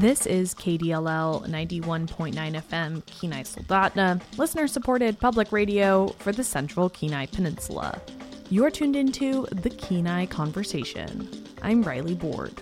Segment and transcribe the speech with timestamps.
[0.00, 7.26] This is KDLL 91.9 FM Kenai Soldotna, listener supported public radio for the Central Kenai
[7.26, 8.02] Peninsula.
[8.50, 11.28] You're tuned into the Kenai Conversation.
[11.62, 12.60] I'm Riley Board.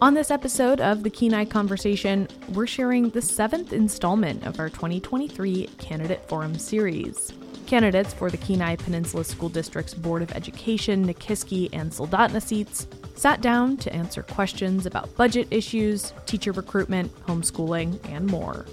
[0.00, 5.68] On this episode of the Kenai Conversation, we're sharing the seventh installment of our 2023
[5.76, 7.34] Candidate Forum series.
[7.66, 13.40] Candidates for the Kenai Peninsula School District's Board of Education, Nikiski, and Soldotna seats sat
[13.40, 18.66] down to answer questions about budget issues, teacher recruitment, homeschooling, and more.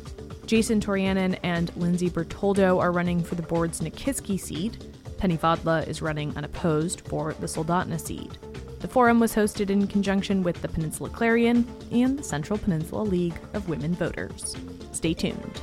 [0.46, 4.78] Jason Tauriainen and Lyndsey Bertoldo are running for the board's Nikiski seat.
[5.18, 8.38] Penny Vadla is running unopposed for the Soldotna seat.
[8.82, 13.40] The forum was hosted in conjunction with the Peninsula Clarion and the Central Peninsula League
[13.54, 14.58] of Women Voters.
[14.92, 15.62] Stay tuned.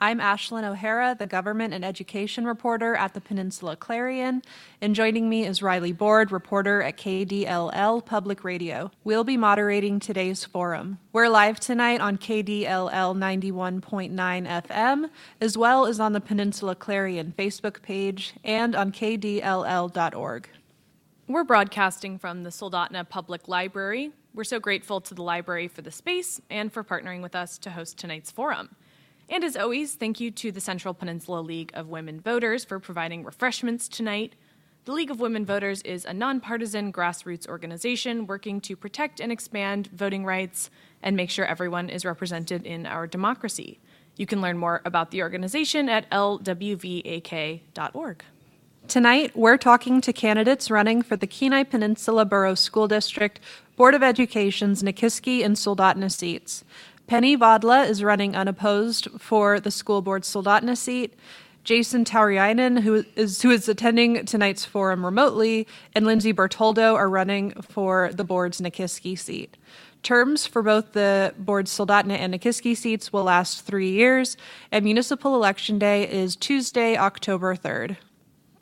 [0.00, 4.42] I'm Ashlyn O'Hara, the Government and Education reporter at the Peninsula Clarion,
[4.80, 8.92] and joining me is Riley Board, reporter at KDLL Public Radio.
[9.02, 11.00] We'll be moderating today's forum.
[11.12, 15.10] We're live tonight on KDLL 91.9 FM,
[15.40, 20.48] as well as on the Peninsula Clarion Facebook page and on kdll.org.
[21.26, 24.12] We're broadcasting from the Soldotna Public Library.
[24.32, 27.70] We're so grateful to the library for the space and for partnering with us to
[27.70, 28.76] host tonight's forum.
[29.30, 33.24] And as always, thank you to the Central Peninsula League of Women Voters for providing
[33.24, 34.34] refreshments tonight.
[34.86, 39.88] The League of Women Voters is a nonpartisan grassroots organization working to protect and expand
[39.88, 40.70] voting rights
[41.02, 43.80] and make sure everyone is represented in our democracy.
[44.16, 46.64] You can learn more about the organization at lwvak.org.
[48.88, 53.38] Tonight, we're talking to candidates running for the Kenai Peninsula Borough School District
[53.76, 56.64] Board of Education's Nikiski and Soldotna seats.
[57.08, 61.14] Penny Vadla is running unopposed for the school board Soldotna seat.
[61.64, 67.52] Jason Tauriainen, who is who is attending tonight's forum remotely, and Lyndsey Bertoldo are running
[67.62, 69.56] for the board's Nikiski seat.
[70.02, 74.36] Terms for both the board's Soldotna and Nikiski seats will last three years,
[74.70, 77.96] and municipal election day is Tuesday, October 3rd.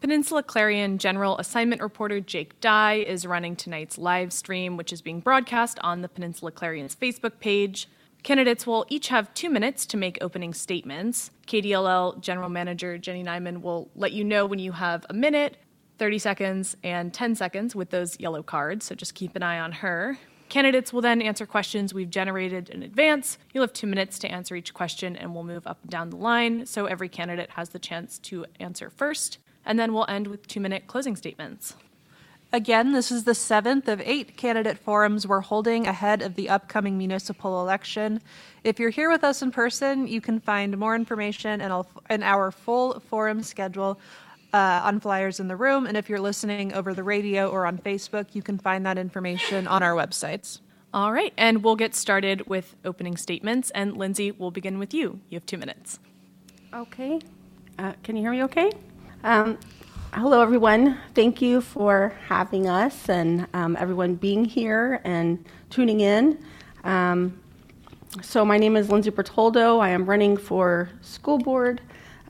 [0.01, 5.19] Peninsula Clarion General Assignment Reporter Jake Dye is running tonight's live stream, which is being
[5.19, 7.89] broadcast on the Peninsula Clarion's Facebook page.
[8.27, 11.31] Candidates will each have two minutes to make opening statements.
[11.47, 15.59] KDLL General Manager Jenny Nyman will let you know when you have a minute,
[15.99, 19.71] 30 seconds, and 10 seconds with those yellow cards, so just keep an eye on
[19.71, 20.19] her.
[20.49, 23.39] Candidates will then answer questions we've generated in advance.
[23.55, 26.17] You'll have two minutes to answer each question, and we'll move up and down the
[26.17, 29.39] line so every candidate has the chance to answer first.
[29.65, 31.77] And then we'll end with two minute closing statements.
[32.57, 36.97] Again, this is the seventh of eight candidate forums we're holding ahead of the upcoming
[36.97, 38.23] municipal election.
[38.65, 42.99] If you're here with us in person, you can find more information and our full
[43.11, 44.01] forum schedule
[44.55, 45.85] uh, on flyers in the room.
[45.85, 49.69] And if you're listening over the radio or on Facebook, you can find that information
[49.69, 50.61] on our websites.
[50.95, 53.69] All right, and we'll get started with opening statements.
[53.75, 55.21] And Lyndsey, we'll begin with you.
[55.29, 55.99] You have two minutes.
[56.73, 57.21] Okay.
[57.79, 58.73] Uh, can you hear me okay?
[59.25, 59.59] Um,
[60.13, 60.99] hello, everyone.
[61.15, 66.39] Thank you for having us and um, everyone being here and tuning in.
[66.85, 67.39] Um,
[68.23, 69.81] so, my name is Lyndsey Bertoldo.
[69.81, 71.81] I am running for school board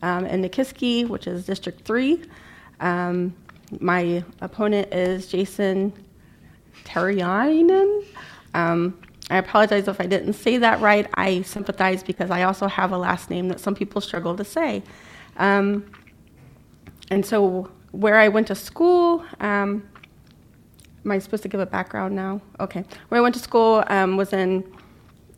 [0.03, 2.23] um, in Nikiski, which is District 3.
[2.81, 3.35] Um,
[3.81, 5.93] my opponent is Jason
[6.85, 8.05] Tauriainen.
[8.55, 8.99] Um,
[9.31, 11.09] I apologize if I didn't say that right.
[11.15, 14.83] I sympathize because I also have a last name that some people struggle to say.
[15.37, 15.85] Um,
[17.11, 19.89] and so where I went to school, um,
[21.05, 22.41] am I supposed to give a background now?
[22.61, 22.85] Okay.
[23.09, 24.65] Where I went to school um, was in,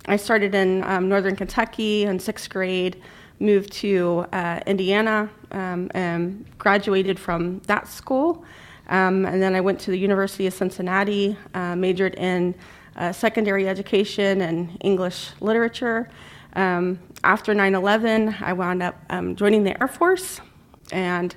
[0.06, 3.02] I started in um, northern Kentucky in sixth grade,
[3.38, 8.44] moved to uh, Indiana, um, and graduated from that school.
[8.88, 12.54] Um, and then I went to the University of Cincinnati, uh, majored in
[12.96, 16.08] uh, secondary education and English literature.
[16.54, 18.96] Um, after 9 11, I wound up
[19.36, 20.40] joining the Air Force
[20.92, 21.36] and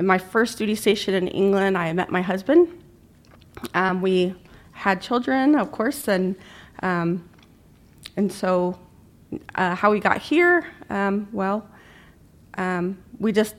[0.00, 2.68] my first duty station in England, I met my husband.
[3.74, 4.34] Um, we
[4.72, 6.36] had children, of course, and
[6.82, 7.28] um,
[8.16, 8.78] and so
[9.54, 11.66] uh, how we got here, um, well,
[12.58, 13.54] um, we just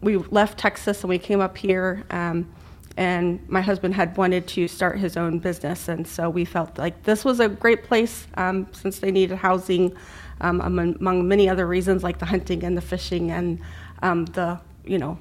[0.00, 2.04] we left Texas and we came up here.
[2.10, 2.52] Um,
[2.96, 7.02] and my husband had wanted to start his own business, and so we felt like
[7.04, 9.96] this was a great place um, since they needed housing,
[10.40, 13.60] among many other reasons like the hunting and the fishing and
[14.00, 15.18] the you know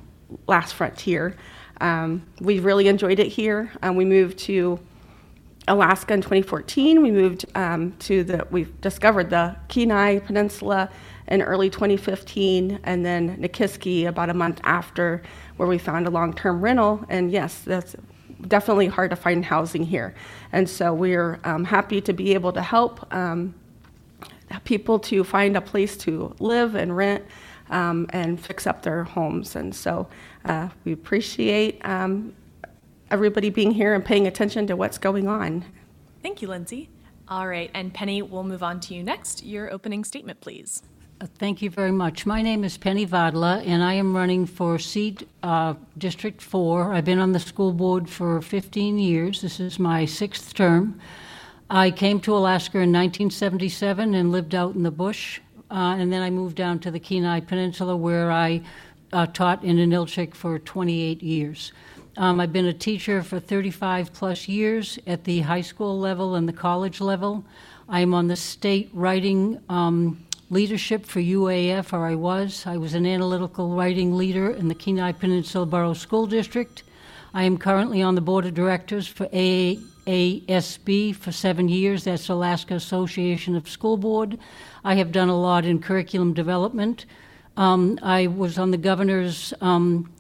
[0.48, 1.36] last frontier.
[1.82, 3.72] Um, we really enjoyed it here.
[3.82, 4.80] Um, we moved to
[5.68, 7.02] Alaska in 2014.
[7.02, 10.90] We moved um, to the, we discovered the Kenai Peninsula
[11.28, 15.22] in early 2015, and then Nikiski about a month after,
[15.58, 17.06] where we found a long term rental.
[17.08, 17.96] And yes, that's
[18.48, 20.16] definitely hard to find housing here.
[20.52, 23.54] And so we're um, happy to be able to help um,
[24.64, 27.24] people to find a place to live and rent
[27.70, 29.56] um, and fix up their homes.
[29.56, 30.08] And so
[30.46, 32.34] uh, we appreciate um,
[33.12, 35.66] everybody being here and paying attention to what's going on.
[36.22, 36.88] Thank you, Lyndsey.
[37.28, 39.44] All right, and Penny, we'll move on to you next.
[39.44, 40.82] Your opening statement, please.
[41.22, 42.26] Uh, Thank you very much.
[42.26, 46.94] My name is Penny Vadla, and I am running for seat uh, District 4.
[46.94, 49.42] I've been on the school board for 15 years.
[49.42, 51.00] This is my sixth term.
[51.70, 55.40] I came to Alaska in 1977 and lived out in the bush,
[55.72, 58.62] uh, and then I moved down to the Kenai Peninsula where I
[59.14, 61.72] uh, taught in Ninilchik for 28 years.
[62.18, 66.48] Um, I've been a teacher for 35 plus years at the high school level and
[66.48, 67.46] the college level.
[67.88, 72.66] I'm on the state writing um, leadership for UAF, or I was.
[72.66, 76.84] I was an analytical writing leader in the Kenai Peninsula Borough School District.
[77.34, 79.30] I am currently on the board of directors for
[80.10, 82.06] AASB for seven years.
[82.06, 84.40] That's Alaska Association of School Board.
[84.84, 87.06] I have done a lot in curriculum development.
[87.58, 90.12] Um, I was on the governor's um,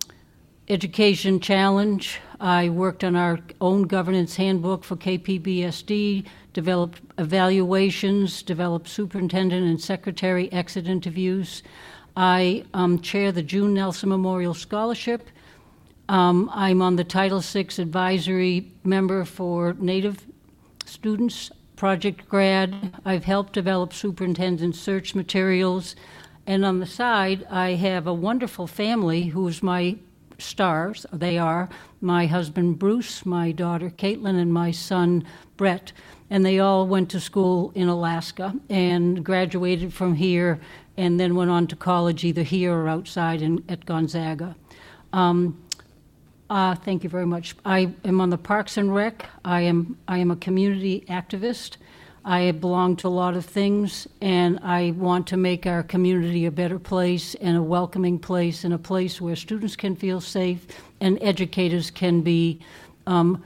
[0.67, 2.19] education challenge.
[2.39, 10.53] I worked on our own governance handbook for KPBSD, developed evaluations, developed superintendent and secretary
[10.53, 11.63] exit interviews.
[12.15, 15.29] I um, chair the June Nelson Memorial Scholarship.
[16.09, 20.25] Um, I'm on the Title VI advisory member for Native
[20.83, 22.99] students, Project Grad.
[23.05, 25.95] I've helped develop superintendent search materials.
[26.47, 29.97] And on the side, I have a wonderful family who's my
[30.39, 31.05] stars.
[31.13, 31.69] They are
[32.01, 35.23] my husband Bruce, my daughter Caitlin, and my son
[35.57, 35.91] Brett.
[36.27, 40.59] And they all went to school in Alaska and graduated from here
[40.97, 44.55] and then went on to college either here or outside in, at Gonzaga.
[45.13, 45.55] Um,
[46.49, 47.55] uh, thank you very much.
[47.63, 49.25] I am on the Parks and Rec.
[49.45, 51.77] I am I am a community activist.
[52.25, 56.51] I belong to a lot of things, and I want to make our community a
[56.51, 60.67] better place and a welcoming place and a place where students can feel safe
[60.99, 62.59] and educators can be
[63.07, 63.43] um,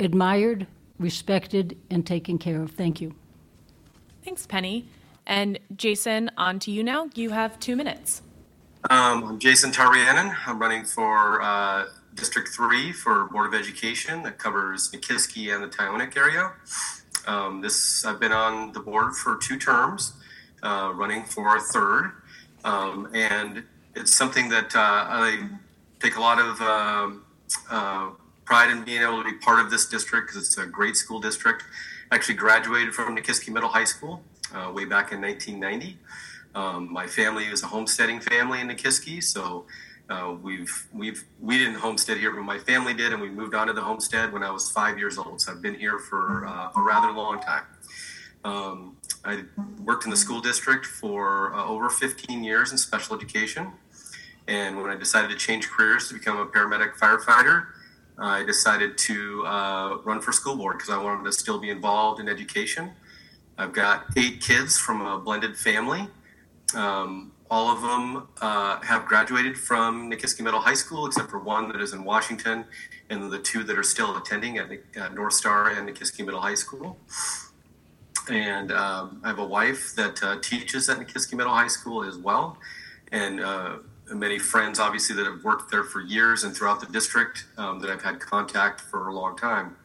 [0.00, 0.66] admired,
[0.98, 2.72] respected, and taken care of.
[2.72, 3.14] Thank you.
[4.22, 4.86] Thanks, Penny.
[5.26, 7.08] And Jason, on to you now.
[7.14, 8.22] You have two minutes.
[8.90, 10.34] Um, I'm Jason Tauriainen.
[10.46, 11.86] I'm running for uh,
[12.18, 16.52] District 3 for Board of Education that covers Nikiski and the Tyonek area.
[17.28, 20.14] Um, this I've been on the board for two terms,
[20.64, 22.10] uh, running for a third,
[22.64, 23.62] um, and
[23.94, 25.48] it's something that uh, I
[26.00, 27.24] take a lot of um,
[27.70, 28.10] uh,
[28.44, 31.20] pride in being able to be part of this district because it's a great school
[31.20, 31.62] district.
[32.10, 34.22] I actually graduated from Nikiski Middle High School
[34.52, 35.96] uh, way back in 1990.
[36.56, 39.66] Um, my family is a homesteading family in Nikiski, so
[40.08, 43.66] uh, we've we've we didn't homestead here, but my family did, and we moved on
[43.66, 45.40] to the homestead when I was five years old.
[45.40, 47.64] So I've been here for uh, a rather long time.
[48.44, 49.42] Um, I
[49.84, 53.72] worked in the school district for uh, over 15 years in special education,
[54.46, 57.66] and when I decided to change careers to become a paramedic firefighter,
[58.18, 62.20] I decided to uh, run for school board because I wanted to still be involved
[62.20, 62.92] in education.
[63.58, 66.08] I've got eight kids from a blended family.
[66.74, 71.68] Um, all of them uh, have graduated from Nikiski Middle High School, except for one
[71.68, 72.64] that is in Washington,
[73.10, 76.54] and the two that are still attending at, at North Star and Nikiski Middle High
[76.54, 76.98] School.
[78.30, 82.18] And um, I have a wife that uh, teaches at Nikiski Middle High School as
[82.18, 82.58] well,
[83.12, 83.78] and uh,
[84.12, 87.90] many friends, obviously, that have worked there for years and throughout the district um, that
[87.90, 89.76] I've had contact for a long time.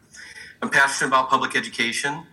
[0.62, 2.24] I'm passionate about public education.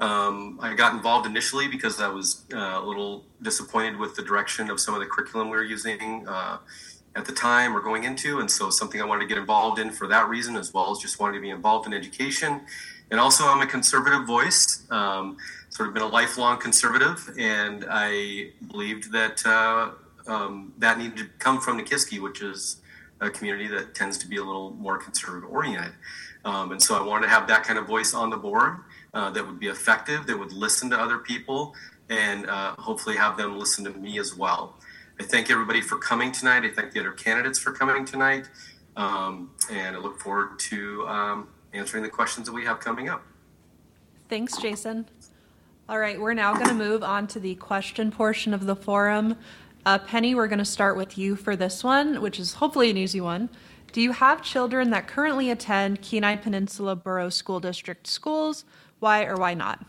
[0.00, 4.70] Um, I got involved initially because I was uh, a little disappointed with the direction
[4.70, 6.58] of some of the curriculum we were using uh,
[7.14, 8.40] at the time or going into.
[8.40, 10.98] And so, something I wanted to get involved in for that reason, as well as
[10.98, 12.62] just wanting to be involved in education.
[13.10, 15.36] And also, I'm a conservative voice, um,
[15.68, 17.28] sort of been a lifelong conservative.
[17.38, 19.90] And I believed that uh,
[20.26, 22.79] um, that needed to come from Nikiski, which is
[23.20, 25.92] a community that tends to be a little more conservative oriented.
[26.44, 28.78] Um, and so, I wanted to have that kind of voice on the board
[29.12, 31.74] uh, that would be effective, that would listen to other people,
[32.08, 34.76] and uh, hopefully have them listen to me as well.
[35.20, 36.64] I thank everybody for coming tonight.
[36.64, 38.48] I thank the other candidates for coming tonight.
[38.96, 43.22] Um, and I look forward to um, answering the questions that we have coming up.
[44.28, 45.06] Thanks, Jason.
[45.88, 49.36] All right, we're now going to move on to the question portion of the forum.
[49.86, 52.98] Uh, Penny, we're going to start with you for this one, which is hopefully an
[52.98, 53.48] easy one.
[53.92, 58.64] Do you have children that currently attend Kenai Peninsula Borough School District schools?
[58.98, 59.84] Why or why not?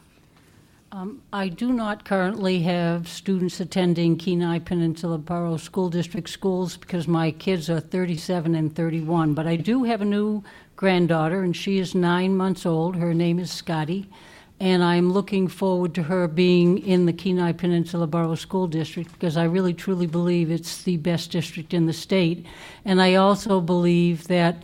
[0.94, 7.08] Um, I do not currently have students attending Kenai Peninsula Borough School District schools because
[7.08, 10.44] my kids are 37 and 31, but I do have a new
[10.78, 12.96] granddaughter, and she is nine months old.
[12.96, 14.10] Her name is Scotty,
[14.62, 19.36] and I'm looking forward to her being in the Kenai Peninsula Borough School District because
[19.36, 22.46] I really truly believe it's the best district in the state.
[22.86, 24.62] And I also believe that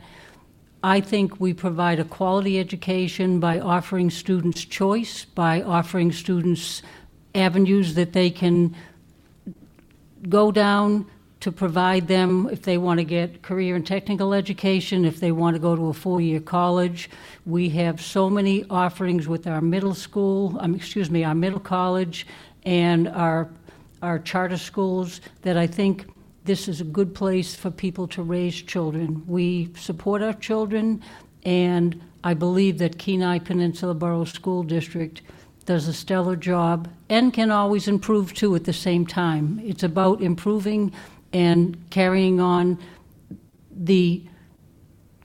[0.83, 6.83] I think we provide a quality education by offering students choice, by offering students
[7.33, 8.75] avenues that they can
[10.29, 11.07] go down
[11.39, 15.55] to provide them if they want to get career and technical education, if they want
[15.55, 17.09] to go to a four year college.
[17.45, 22.25] We have so many offerings with our middle school, um, excuse me, our middle college
[22.63, 23.49] and our,
[24.01, 26.05] our charter schools that I think
[26.43, 29.23] this is a good place for people to raise children.
[29.27, 31.03] We support our children,
[31.43, 35.21] and I believe that Kenai Peninsula Borough School District
[35.65, 39.61] does a stellar job and can always improve too at the same time.
[39.63, 40.93] It's about improving
[41.37, 42.79] and carrying on
[43.71, 44.23] the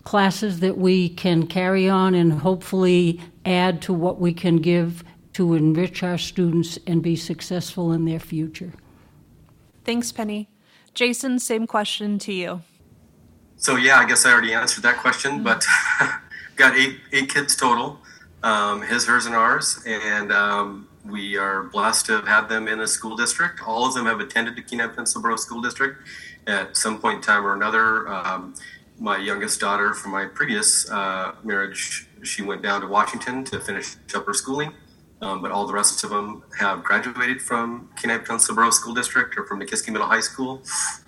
[0.04, 5.02] classes that we can carry on and hopefully add to what we can give
[5.32, 8.74] to enrich our students and be successful in their future.
[9.86, 10.50] Thanks, Penny.
[10.92, 12.60] Jason, same question to you.
[13.56, 15.64] So yeah, I guess I already answered that question, but
[16.56, 17.98] got eight eight kids total,
[18.42, 22.78] um, his, hers, and ours, and um, we are blessed to have had them in
[22.78, 23.60] the school district.
[23.66, 26.00] All of them have attended the Kenai Peninsula Borough School District
[26.46, 28.08] at some point in time or another.
[28.08, 28.54] Um,
[28.98, 33.96] my youngest daughter from my previous uh, marriage, she went down to Washington to finish
[34.14, 34.72] up her schooling.
[35.20, 39.36] Um, but all the rest of them have graduated from Kenai Peninsula Borough School District
[39.38, 40.62] or from Nikiski Middle High School,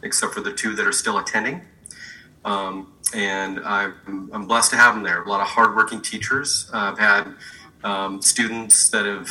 [0.04, 1.62] except for the two that are still attending.
[2.44, 5.22] Um, and I'm, I'm, blessed to have them there.
[5.22, 6.70] A lot of hardworking teachers.
[6.72, 7.34] Uh, I've had
[7.82, 9.28] um, students that have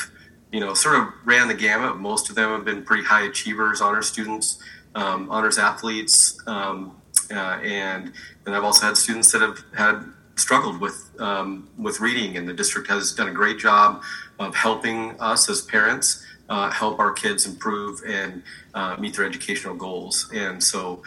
[0.53, 1.97] you know, sort of ran the gamut.
[1.97, 4.59] Most of them have been pretty high achievers, honor students,
[4.93, 6.95] um, honors athletes, um,
[7.31, 8.13] uh, and
[8.45, 10.05] and I've also had students that have had
[10.35, 14.03] struggled with um, with reading, and the district has done a great job
[14.37, 18.43] of helping us as parents uh, help our kids improve and
[18.75, 20.29] uh, meet their educational goals.
[20.35, 21.01] And so,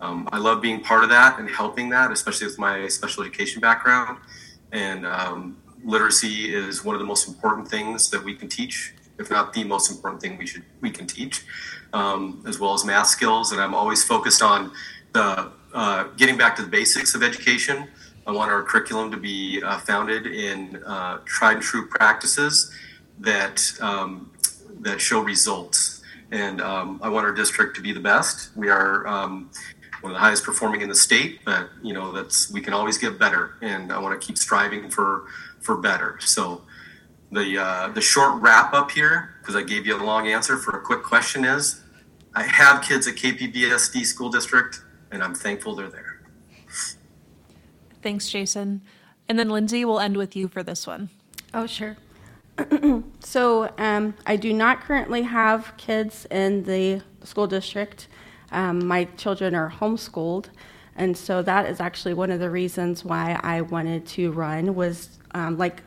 [0.00, 3.60] um, I love being part of that and helping that, especially with my special education
[3.60, 4.18] background.
[4.70, 9.30] And um, literacy is one of the most important things that we can teach, if
[9.30, 11.44] not the most important thing we should we can teach,
[11.92, 13.52] um, as well as math skills.
[13.52, 14.72] And I'm always focused on
[15.12, 17.88] the uh, getting back to the basics of education.
[18.26, 22.72] I want our curriculum to be uh, founded in uh, tried and true practices
[23.20, 24.30] that um,
[24.80, 26.02] that show results.
[26.30, 28.50] And um, I want our district to be the best.
[28.56, 29.50] We are um,
[30.00, 32.98] one of the highest performing in the state, but you know that's we can always
[32.98, 35.24] get better, and I want to keep striving for
[35.64, 36.18] for better.
[36.20, 36.62] So
[37.32, 40.78] the uh, the short wrap up here, because I gave you a long answer for
[40.78, 41.80] a quick question, is
[42.34, 44.80] I have kids at KPBSD School District,
[45.10, 46.20] and I'm thankful they're there.
[48.02, 48.82] Thanks, Jason.
[49.28, 51.08] And then Lyndsey, we'll end with you for this one.
[51.54, 51.96] Oh, sure.
[53.20, 58.08] so um, I do not currently have kids in the school district.
[58.52, 60.46] Um, my children are homeschooled,
[60.94, 65.18] and so that is actually one of the reasons why I wanted to run was
[65.34, 65.82] um, like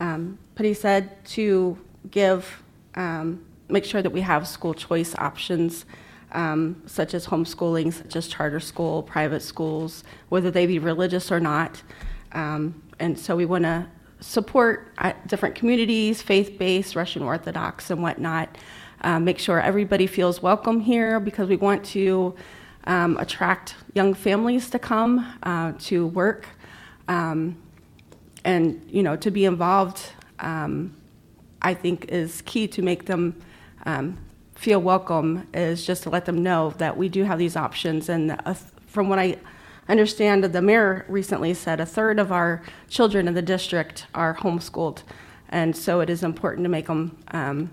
[0.00, 0.38] um,
[0.74, 1.78] said, to
[2.10, 2.62] give,
[2.94, 5.84] um, make sure that we have school choice options,
[6.32, 11.40] um, such as homeschooling, such as charter school, private schools, whether they be religious or
[11.40, 11.82] not.
[12.32, 13.86] Um, and so we want to
[14.20, 18.56] support uh, different communities, faith based, Russian Orthodox, and whatnot.
[19.02, 22.34] Uh, make sure everybody feels welcome here because we want to
[22.84, 26.48] um, attract young families to come uh, to work.
[27.06, 27.56] Um,
[28.44, 30.94] and you know to be involved um,
[31.62, 33.34] i think is key to make them
[33.86, 34.18] um,
[34.54, 38.08] feel welcome is just to let them know that we do have these options.
[38.08, 38.40] And
[38.86, 39.36] from what i
[39.88, 45.02] understand the mayor recently said a third of our children in the district are homeschooled.
[45.50, 47.70] And so it is important to make them um,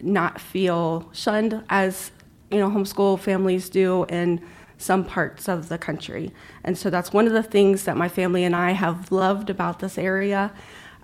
[0.00, 2.10] not feel shunned as
[2.50, 4.04] you know homeschool families do.
[4.04, 4.40] And
[4.78, 6.32] some parts of the country.
[6.64, 9.78] And so that's one of the things that my family and I have loved about
[9.78, 10.52] this area.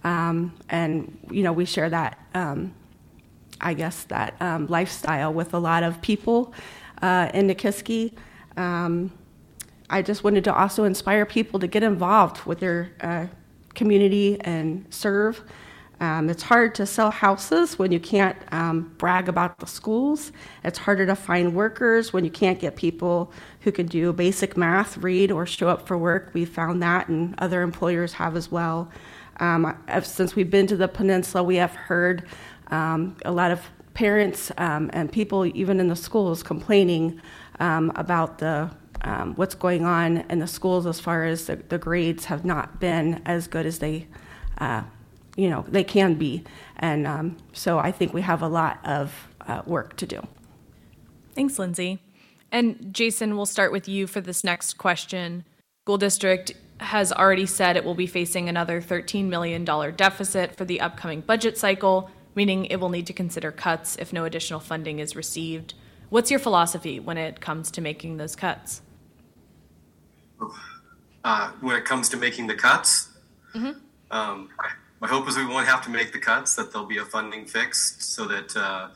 [0.05, 2.75] Um, and, you know, we share that, um,
[3.61, 6.53] I guess, that um, lifestyle with a lot of people
[7.01, 8.13] uh, in Nikiski.
[8.57, 9.13] Um,
[9.89, 13.27] I just wanted to also inspire people to get involved with their uh,
[13.75, 15.43] community and serve.
[16.01, 20.33] Um, it's hard to sell houses when you can't um, brag about the schools.
[20.65, 23.31] It's harder to find workers when you can't get people
[23.65, 26.31] who can do basic math, read, or show up for work.
[26.33, 28.91] We found that, and other employers have as well.
[29.39, 32.27] Um, since we've been to the peninsula, we have heard
[32.69, 33.61] um, a lot of
[33.95, 37.21] parents um, and people, even in the schools, complaining
[37.61, 38.71] um, about the
[39.05, 42.79] um, what's going on in the schools as far as the, the grades have not
[42.79, 44.07] been as good as they,
[44.59, 44.85] uh,
[45.37, 46.45] you know, they can be.
[46.77, 50.25] And um, so I think we have a lot of uh, work to do.
[51.35, 51.99] Thanks, Lyndsey.
[52.53, 55.45] And Jason, we'll start with you for this next question.
[55.85, 60.81] School district has already said it will be facing another $13 million deficit for the
[60.81, 65.17] upcoming budget cycle, meaning it will need to consider cuts if no additional funding is
[65.17, 65.75] received.
[66.11, 68.83] What's your philosophy when it comes to making those cuts?
[71.25, 73.09] Uh, when it comes to making the cuts,
[73.55, 73.79] mm-hmm.
[74.11, 74.51] um,
[75.01, 77.47] my hope is we won't have to make the cuts, that there'll be a funding
[77.47, 78.89] fix so that uh,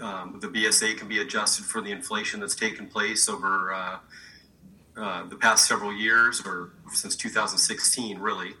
[0.00, 3.98] um, the BSA can be adjusted for the inflation that's taken place over uh,
[4.96, 8.54] uh, the past several years or since 2016, really,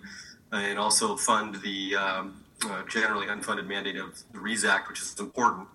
[0.52, 5.14] and also fund the um, uh, generally unfunded mandate of the Reads Act, which is
[5.18, 5.68] important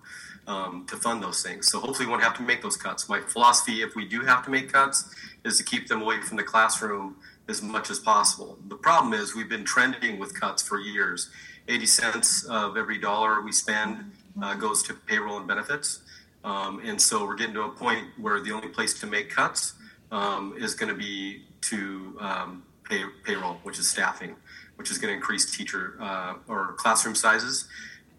[0.46, 1.68] um, to fund those things.
[1.70, 3.08] So hopefully, we won't have to make those cuts.
[3.08, 5.14] My philosophy, if we do have to make cuts,
[5.44, 7.16] is to keep them away from the classroom
[7.48, 8.58] as much as possible.
[8.68, 11.30] The problem is we've been trending with cuts for years.
[11.68, 14.10] 80 cents of every dollar we spend
[14.40, 16.02] uh, goes to payroll and benefits.
[16.44, 19.74] Um, and so we're getting to a point where the only place to make cuts
[20.10, 24.34] um, is going to be to um, pay, payroll, which is staffing,
[24.76, 27.68] which is going to increase teacher uh, or classroom sizes.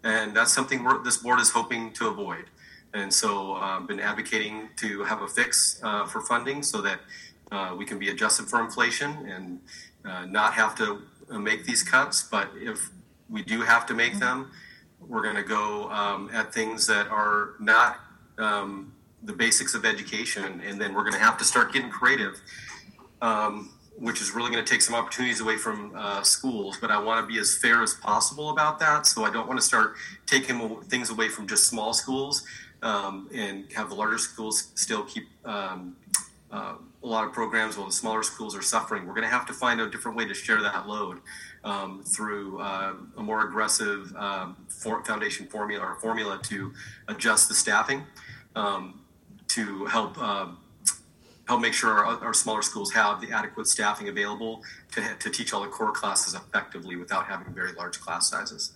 [0.02, 2.44] And that's something this board is hoping to avoid.
[2.92, 7.00] And so I've uh, been advocating to have a fix uh, for funding so that
[7.50, 9.60] uh, we can be adjusted for inflation and
[10.04, 12.22] uh, not have to uh, make these cuts.
[12.22, 12.90] But if
[13.28, 14.52] we do have to make them,
[15.08, 18.00] we're going to go um, at things that are not
[18.38, 18.92] um,
[19.22, 22.40] the basics of education, and then we're going to have to start getting creative,
[23.22, 26.78] um, which is really going to take some opportunities away from uh, schools.
[26.80, 29.58] But I want to be as fair as possible about that, so I don't want
[29.58, 29.94] to start
[30.26, 32.44] taking things away from just small schools
[32.82, 35.28] um, and have the larger schools still keep.
[35.44, 35.96] Um,
[36.50, 39.06] uh, a lot of programs while the smaller schools are suffering.
[39.06, 41.20] We're going to have to find a different way to share that load
[41.64, 46.72] um, through uh, a more aggressive um, for foundation formula or formula to
[47.08, 48.02] adjust the staffing
[48.54, 49.00] um,
[49.48, 50.48] to help uh,
[51.46, 55.52] help make sure our, our, smaller schools have the adequate staffing available to, to teach
[55.52, 58.72] all the core classes effectively without having very large class sizes.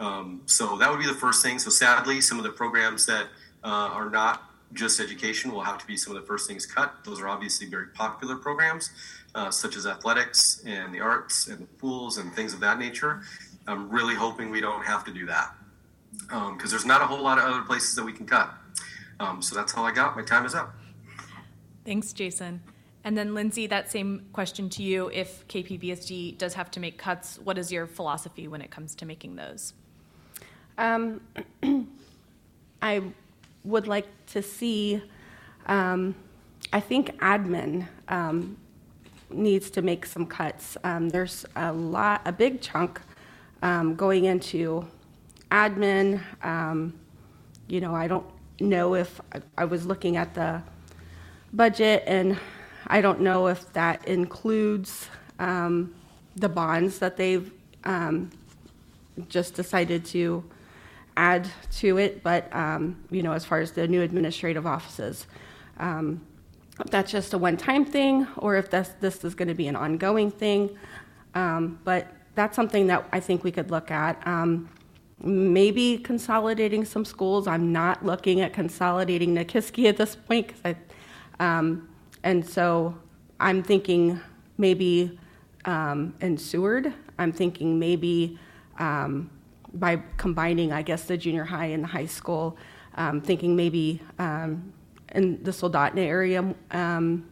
[0.00, 1.58] Um, so that would be the first thing.
[1.58, 3.28] So sadly, some of the programs that
[3.62, 6.92] uh, are not just education will have to be some of the first things cut.
[7.04, 8.90] Those are obviously very popular programs,
[9.34, 13.22] uh, such as athletics and the arts and the pools and things of that nature.
[13.66, 15.54] I'm really hoping we don't have to do that
[16.18, 18.50] because um, there's not a whole lot of other places that we can cut.
[19.20, 20.16] Um, so that's all I got.
[20.16, 20.74] My time is up.
[21.84, 22.60] Thanks, Jason.
[23.04, 25.10] And then, Lyndsey, that same question to you.
[25.12, 29.06] If KPBSD does have to make cuts, what is your philosophy when it comes to
[29.06, 29.74] making those?
[30.78, 31.20] Um,
[32.82, 33.02] I
[33.62, 35.02] would like to see,
[35.66, 36.14] um,
[36.72, 38.56] I think admin um,
[39.34, 40.76] needs to make some cuts.
[40.84, 43.00] Um, there's a lot, a big chunk
[43.62, 44.86] um, going into
[45.50, 46.20] admin.
[46.42, 46.94] Um,
[47.68, 48.26] you know, I don't
[48.60, 50.62] know if I, I was looking at the
[51.52, 52.38] budget and
[52.86, 55.94] I don't know if that includes um,
[56.36, 57.50] the bonds that they've
[59.28, 60.44] just decided to
[61.16, 65.26] add to it, but um, you know, as far as the new administrative offices,
[65.78, 66.20] um,
[66.90, 70.30] that's just a one-time thing, or if this this is going to be an ongoing
[70.30, 70.76] thing.
[71.34, 74.26] Um, but that's something that I think we could look at.
[74.26, 74.68] Um,
[75.22, 77.46] maybe consolidating some schools.
[77.46, 80.76] I'm not looking at consolidating Nikiski at this point, I,
[81.40, 81.88] um,
[82.24, 82.96] and so
[83.40, 84.20] I'm thinking
[84.58, 85.18] maybe
[85.64, 86.92] um, in Seward.
[87.18, 88.38] I'm thinking maybe
[89.74, 92.56] by combining, I guess, the junior high and the high school,
[92.96, 94.72] um, thinking maybe um,
[95.14, 96.54] in the Soldotna area.
[96.70, 97.28] Um,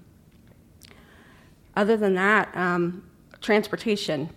[1.77, 3.09] other than that, um,
[3.41, 4.29] transportation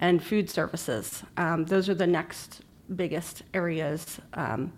[0.00, 1.22] and food services.
[1.36, 2.62] Um, those are the next
[2.96, 4.72] biggest areas um,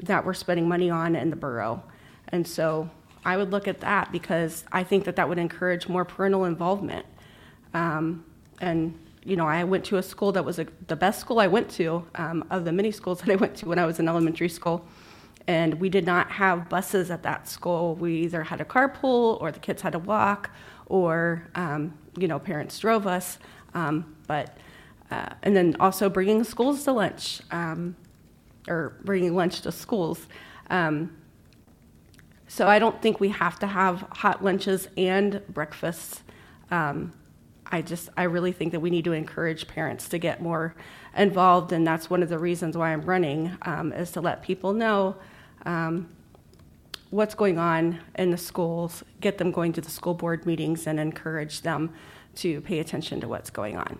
[0.00, 1.82] that we're spending money on in the borough.
[2.28, 2.88] And so
[3.24, 7.06] I would look at that because I think that that would encourage more parental involvement.
[8.60, 11.48] and you know, I went to a school that was a, the best school I
[11.48, 14.08] went to um, of the many schools that I went to when I was in
[14.08, 14.86] elementary school.
[15.48, 17.94] And we did not have buses at that school.
[17.94, 20.50] We either had a carpool or the kids had to walk
[20.86, 23.38] or, um, you know, parents drove us.
[23.74, 24.56] Um, but,
[25.10, 27.94] uh, and then also bringing schools to lunch um,
[28.68, 30.26] or bringing lunch to schools.
[30.68, 31.16] Um,
[32.48, 36.22] so I don't think we have to have hot lunches and breakfasts.
[36.70, 37.12] Um,
[37.66, 40.74] I just, I really think that we need to encourage parents to get more
[41.16, 44.72] involved, and that's one of the reasons why I'm running, um, is to let people
[44.72, 45.16] know
[45.66, 46.08] um,
[47.10, 50.98] what's going on in the schools, get them going to the school board meetings, and
[50.98, 51.92] encourage them
[52.36, 53.98] to pay attention to what's going on.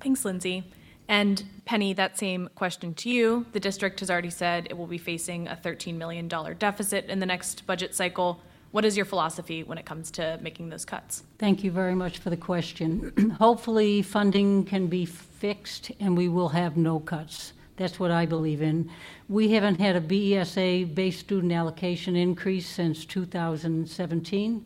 [0.00, 0.64] Thanks, Lyndsey.
[1.08, 3.46] And Penny, that same question to you.
[3.52, 7.26] The district has already said it will be facing a $13 million deficit in the
[7.26, 8.40] next budget cycle.
[8.70, 11.22] What is your philosophy when it comes to making those cuts?
[11.38, 13.34] Thank you very much for the question.
[13.38, 17.52] Hopefully, funding can be fixed and we will have no cuts.
[17.76, 18.90] That's what I believe in.
[19.28, 24.64] We haven't had a BESA base student allocation increase since 2017,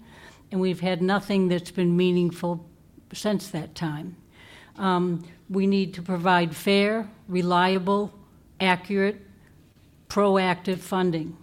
[0.51, 2.67] and we've had nothing that's been meaningful
[3.13, 4.17] since that time.
[4.77, 8.13] Um, we need to provide fair, reliable,
[8.61, 9.21] accurate,
[10.09, 11.37] proactive funding.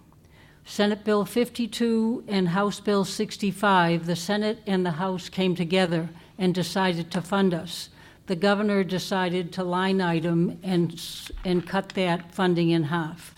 [0.64, 6.54] Senate Bill 52 and House Bill 65, the Senate and the House came together and
[6.54, 7.88] decided to fund us.
[8.26, 11.00] The governor decided to line item and,
[11.44, 13.34] and cut that funding in half.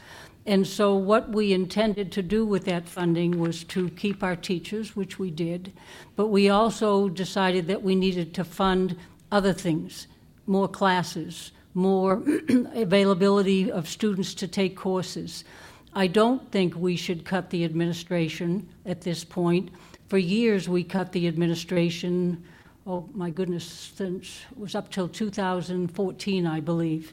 [0.47, 4.97] And so, what we intended to do with that funding was to keep our teachers,
[4.97, 5.75] which we did,
[6.17, 8.97] but we also decided that we needed to fund
[9.31, 10.07] other things
[10.47, 12.23] more classes, more
[12.75, 15.45] availability of students to take courses.
[15.93, 19.71] I don't think we should cut the administration at this point.
[20.09, 22.43] For years, we cut the administration.
[22.91, 27.13] Oh my goodness, since it was up till 2014, I believe.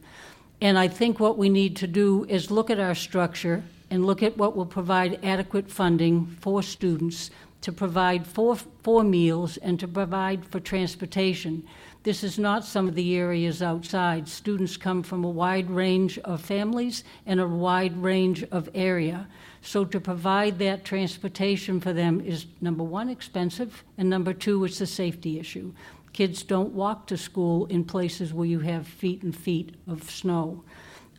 [0.61, 3.61] And I think what we need to do is look at our structure
[3.91, 9.57] and look at what will provide adequate funding for students to provide for, for meals
[9.57, 11.67] and to provide for transportation.
[12.05, 14.27] This is not some of the areas outside.
[14.27, 19.27] Students come from a wide range of families and a wide range of area.
[19.61, 24.79] So to provide that transportation for them is number one, expensive, and number two, it's
[24.81, 25.73] a safety issue.
[26.13, 30.63] Kids don't walk to school in places where you have feet and feet of snow.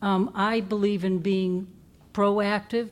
[0.03, 1.67] Um, I believe in being
[2.15, 2.91] proactive.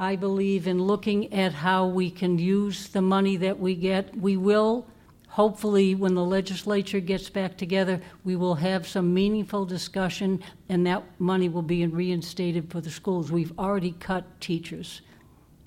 [0.00, 4.16] I believe in looking at how we can use the money that we get.
[4.16, 4.86] We will
[5.28, 11.04] hopefully, when the legislature gets back together, we will have some meaningful discussion and that
[11.20, 13.30] money will be reinstated for the schools.
[13.30, 15.02] We've already cut teachers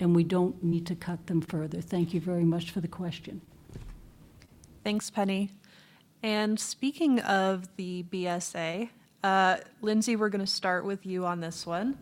[0.00, 1.80] and we don't need to cut them further.
[1.80, 3.40] Thank you very much for the question.
[4.84, 5.50] Thanks, Penny.
[6.22, 8.90] And speaking of the BSA,
[9.22, 11.98] uh, Lyndsey, we're going to start with you on this one.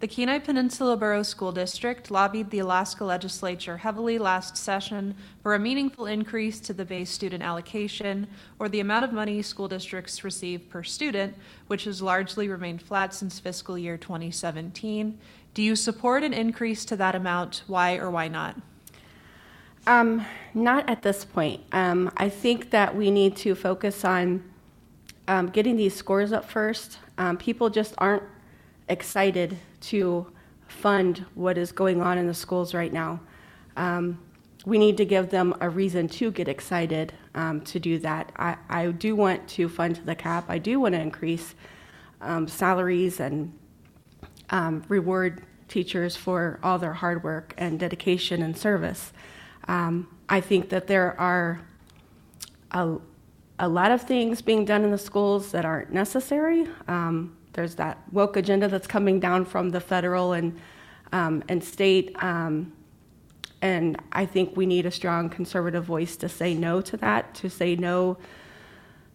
[0.00, 5.58] The Kenai Peninsula Borough School District lobbied the Alaska legislature heavily last session for a
[5.58, 8.26] meaningful increase to the base student allocation
[8.58, 11.36] or the amount of money school districts receive per student,
[11.66, 15.18] which has largely remained flat since fiscal year 2017.
[15.52, 17.64] Do you support an increase to that amount?
[17.66, 18.56] Why or why not?
[19.86, 21.60] Um, not at this point.
[21.72, 24.42] Um, I think that we need to focus on
[25.28, 26.96] um, getting these scores up first.
[27.18, 28.22] Um, people just aren't
[28.88, 30.26] excited to
[30.68, 33.20] fund what is going on in the schools right now.
[33.76, 34.18] Um,
[34.66, 38.32] we need to give them a reason to get excited um, to do that.
[38.36, 40.44] I, I, do want to fund the cap.
[40.48, 41.54] I do want to increase
[42.20, 43.52] um, salaries and
[44.50, 49.12] um, reward teachers for all their hard work and dedication and service.
[49.68, 51.60] Um, I think that there are
[52.72, 52.96] a,
[53.58, 56.66] a lot of things being done in the schools that aren't necessary.
[56.88, 60.58] Um, there's that woke agenda that's coming down from the federal and
[61.12, 62.14] um, and state.
[62.22, 62.72] Um,
[63.62, 67.50] and I think we need a strong conservative voice to say no to that, to
[67.50, 68.16] say no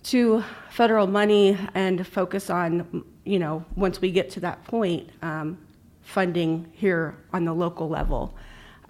[0.04, 5.58] to federal money and focus on, you know, once we get to that point, um,
[6.04, 8.36] funding here on the local level.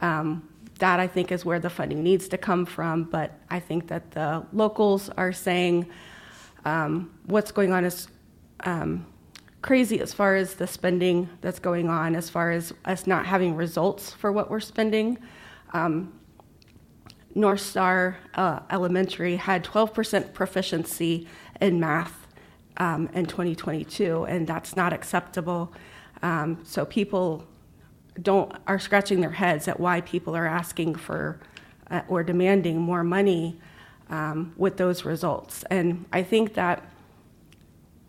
[0.01, 3.87] Um, that I think is where the funding needs to come from, but I think
[3.87, 5.89] that the locals are saying
[6.65, 8.09] um, what's going on is
[8.65, 9.05] um,
[9.65, 13.55] crazy as far as the spending that's going on, as far as us not having
[13.55, 15.17] results for what we're spending.
[15.73, 16.13] Um,
[17.33, 21.27] North Star uh, Elementary had 12% proficiency
[21.59, 22.27] in math
[22.77, 25.73] um, in 2022, and that's not acceptable.
[26.21, 27.43] Um, so people
[28.21, 31.39] don't are scratching their heads at why people are asking for
[31.89, 33.59] uh, or demanding more money
[34.11, 35.63] um, with those results.
[35.71, 36.87] And I think that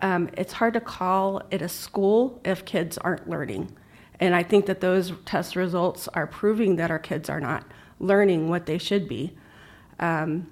[0.02, 3.74] um, it's hard to call it a school if kids aren't learning.
[4.20, 7.64] And I think that those test results are proving that our kids are not
[7.98, 9.36] learning what they should be.
[9.98, 10.50] Um,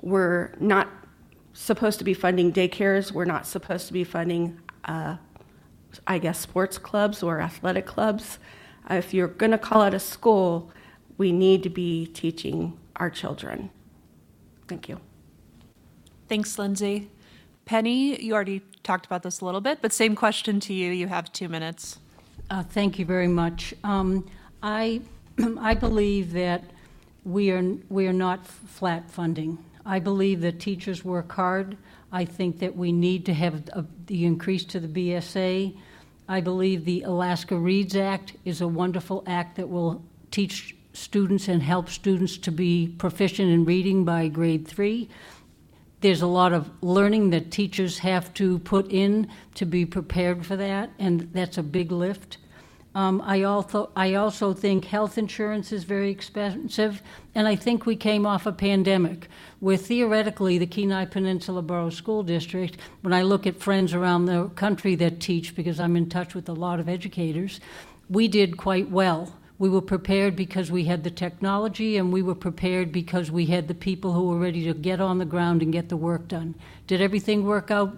[0.00, 0.88] we're not
[1.52, 5.16] supposed to be funding daycares, we're not supposed to be funding, uh,
[6.06, 8.38] I guess, sports clubs or athletic clubs.
[8.88, 10.70] If you're going to call it a school,
[11.18, 13.70] we need to be teaching our children.
[14.66, 15.00] Thank you.
[16.28, 17.08] Thanks, Lyndsey.
[17.72, 20.90] Penny, you already talked about this a little bit, but same question to you.
[20.90, 21.98] You have two minutes.
[22.50, 23.72] Uh, thank you very much.
[23.82, 24.28] Um,
[24.62, 25.00] I,
[25.58, 26.64] I believe that
[27.24, 29.56] we are, we are not flat funding.
[29.86, 31.78] I believe that teachers work hard.
[32.12, 35.74] I think that we need to have a, the increase to the BSA.
[36.28, 41.62] I believe the Alaska Reads Act is a wonderful act that will teach students and
[41.62, 45.08] help students to be proficient in reading by grade three.
[46.02, 50.56] There's a lot of learning that teachers have to put in to be prepared for
[50.56, 52.38] that, and that's a big lift.
[52.94, 57.02] Um, I also I also think health insurance is very expensive,
[57.36, 59.28] and I think we came off a pandemic
[59.60, 62.76] where theoretically the Kenai Peninsula Borough School District.
[63.02, 66.48] When I look at friends around the country that teach, because I'm in touch with
[66.48, 67.60] a lot of educators,
[68.10, 69.32] we did quite well.
[69.62, 73.68] We were prepared because we had the technology, and we were prepared because we had
[73.68, 76.56] the people who were ready to get on the ground and get the work done.
[76.88, 77.96] Did everything work out,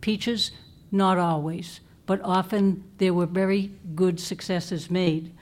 [0.00, 0.52] Peaches?
[0.92, 5.32] Not always but often there were very good successes made.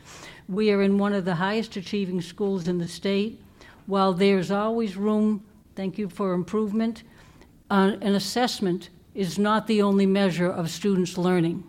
[0.49, 3.41] We are in one of the highest achieving schools in the state.
[3.87, 5.45] While there's always room,
[5.77, 7.03] thank you for improvement,
[7.71, 11.65] uh, an assessment is not the only measure of students' learning.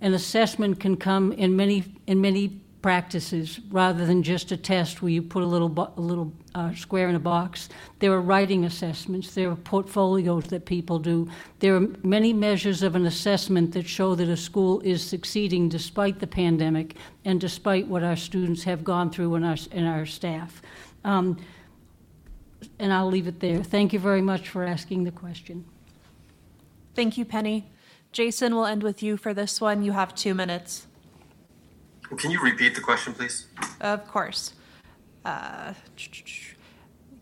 [0.00, 5.10] An assessment can come in many, in many practices rather than just a test where
[5.10, 7.68] you put a little, bo- a little uh, square in a box.
[8.00, 11.30] There are writing assessments, there are portfolios that people do.
[11.60, 16.18] There are many measures of an assessment that show that a school is succeeding despite
[16.18, 20.60] the pandemic and despite what our students have gone through and our, and our staff.
[21.04, 21.38] Um,
[22.78, 23.62] and I'll leave it there.
[23.62, 25.64] Thank you very much for asking the question.
[26.94, 27.70] Thank you, Penny.
[28.12, 29.82] Jason, we'll end with you for this one.
[29.82, 30.86] You have two minutes.
[32.16, 33.46] Can you repeat the question, please?
[33.80, 34.52] Of course.
[35.24, 35.72] Uh,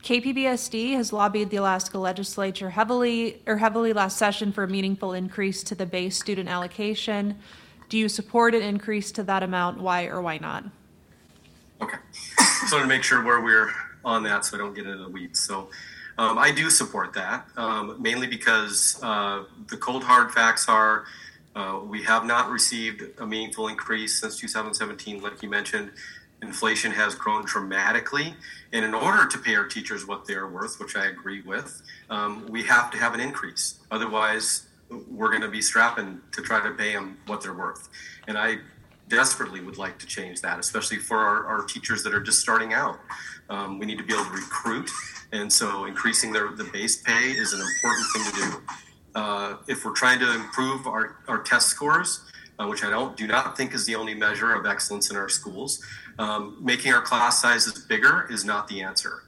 [0.03, 5.62] KPBSD has lobbied the Alaska legislature heavily or heavily last session for a meaningful increase
[5.64, 7.38] to the base student allocation.
[7.88, 9.81] Do you support an increase to that amount?
[9.81, 10.64] Why or why not?
[11.83, 11.98] Okay.
[12.37, 13.70] Just So to make sure where we're
[14.05, 15.40] on that so I don't get into the weeds.
[15.40, 15.70] So
[16.18, 21.05] um, I do support that, um, mainly because uh, the cold hard facts are
[21.55, 25.91] uh, we have not received a meaningful increase since 2017, like you mentioned.
[26.43, 28.35] Inflation has grown dramatically,
[28.73, 31.83] and in order to pay our teachers what they are worth, which I agree with,
[32.09, 33.81] um, we have to have an increase.
[33.91, 34.67] Otherwise,
[35.11, 37.89] we're going to be strapping to try to pay them what they're worth.
[38.27, 38.57] And I
[39.09, 42.73] desperately would like to change that, especially for our, our teachers that are just starting
[42.73, 42.99] out.
[43.51, 44.89] Um, we need to be able to recruit,
[45.33, 48.63] and so increasing their the base pay is an important thing to do
[49.14, 52.20] uh, if we're trying to improve our, our test scores,
[52.59, 55.29] uh, which I don't do not think is the only measure of excellence in our
[55.29, 55.85] schools,
[56.18, 59.23] um, making our class sizes bigger is not the answer.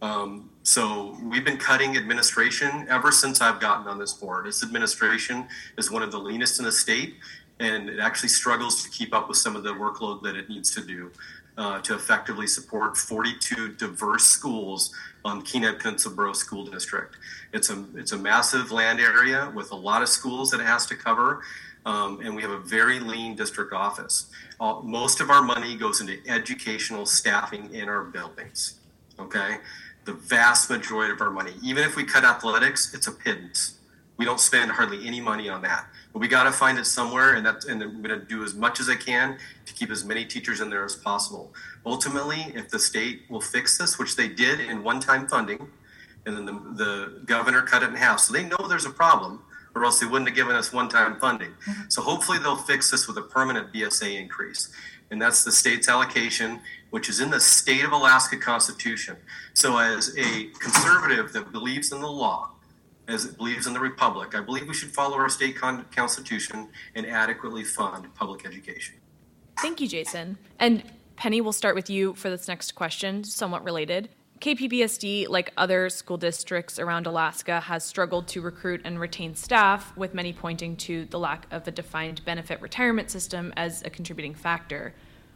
[0.00, 4.46] Um, so we've been cutting administration ever since I've gotten on this board.
[4.46, 5.46] This administration
[5.78, 7.14] is one of the leanest in the state,
[7.60, 10.74] and it actually struggles to keep up with some of the workload that it needs
[10.74, 11.12] to do
[11.58, 15.74] uh, to effectively support 42 diverse schools on Kenai
[16.14, 17.16] Borough School District.
[17.52, 20.86] It's a it's a massive land area with a lot of schools that it has
[20.86, 21.42] to cover,
[21.84, 24.30] um, and we have a very lean district office.
[24.82, 28.78] Most of our money goes into educational staffing in our buildings.
[29.18, 29.58] Okay,
[30.04, 33.78] the vast majority of our money, even if we cut athletics, it's a pittance.
[34.18, 37.34] We don't spend hardly any money on that, but we got to find it somewhere,
[37.34, 40.04] and that's and I'm going to do as much as I can to keep as
[40.04, 41.52] many teachers in there as possible.
[41.86, 45.66] Ultimately, if the state will fix this, which they did in one-time funding,
[46.26, 49.42] and then the, the governor cut it in half, so they know there's a problem,
[49.74, 51.50] or else they wouldn't have given us one-time funding.
[51.66, 51.82] Mm-hmm.
[51.88, 54.68] So hopefully they'll fix this with a permanent BSA increase,
[55.10, 59.16] and that's the state's allocation, which is in the state of Alaska Constitution.
[59.54, 62.50] So as a conservative that believes in the law,
[63.08, 66.68] as it believes in the republic, I believe we should follow our state con- constitution
[66.94, 68.96] and adequately fund public education.
[69.58, 70.38] Thank you, Jason.
[70.58, 70.82] And
[71.16, 74.08] Penny, we'll start with you for this next question, somewhat related.
[74.40, 80.14] KPBSD, like other school districts around Alaska, has struggled to recruit and retain staff, with
[80.14, 84.94] many pointing to the lack of a defined benefit retirement system as a contributing factor.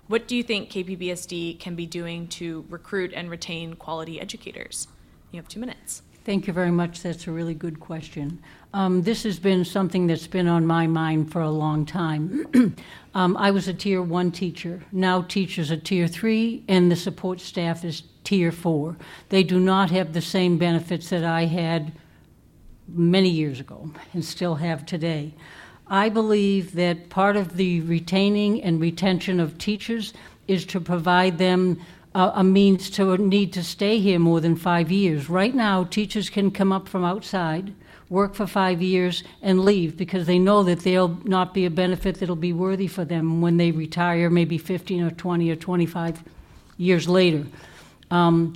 [0.08, 4.88] What do you think KPBSD can be doing to recruit and retain quality educators?
[5.30, 6.02] You have two minutes.
[6.26, 7.02] Thank you very much.
[7.02, 8.42] That's a really good question.
[8.74, 12.74] Um, this has been something that's been on my mind for a long time.
[13.14, 14.82] um, I was a tier one teacher.
[14.90, 18.96] Now, teachers are tier three, and the support staff is tier four.
[19.28, 21.92] They do not have the same benefits that I had
[22.88, 25.32] many years ago and still have today.
[25.86, 30.12] I believe that part of the retaining and retention of teachers
[30.48, 31.80] is to provide them
[32.16, 35.28] a means to need to stay here more than five years.
[35.28, 37.74] Right now, teachers can come up from outside
[38.08, 42.20] work for five years, and leave because they know that there'll not be a benefit
[42.20, 46.22] that'll be worthy for them when they retire, maybe 15 or 20 or 25
[46.76, 47.44] years later.
[48.10, 48.54] Um,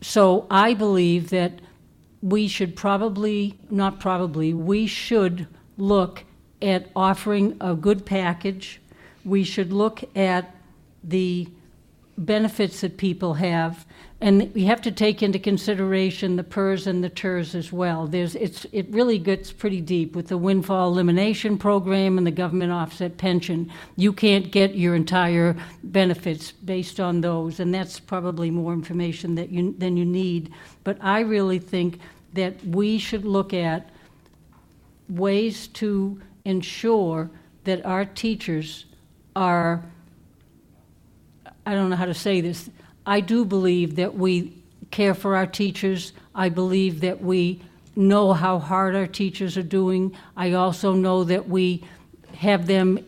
[0.00, 1.60] so I believe that
[2.20, 5.46] we should probably, not probably, we should
[5.78, 6.24] look
[6.60, 8.80] at offering a good package.
[9.24, 10.54] We should look at
[11.02, 11.48] the
[12.16, 13.86] benefits that people have,
[14.20, 18.06] and we have to take into consideration the PERS and the TERS as well.
[18.06, 22.72] There's, it's, it really gets pretty deep with the windfall elimination program and the government
[22.72, 23.70] offset pension.
[23.96, 29.50] You can't get your entire benefits based on those, and that's probably more information that
[29.50, 30.52] you, than you need.
[30.84, 31.98] But I really think
[32.34, 33.90] that we should look at
[35.08, 37.30] ways to ensure
[37.64, 38.86] that our teachers
[39.36, 39.84] are
[41.66, 42.68] I don't know how to say this.
[43.06, 44.52] I do believe that we
[44.90, 46.12] care for our teachers.
[46.34, 47.62] I believe that we
[47.96, 50.16] know how hard our teachers are doing.
[50.36, 51.84] I also know that we
[52.34, 53.04] have them.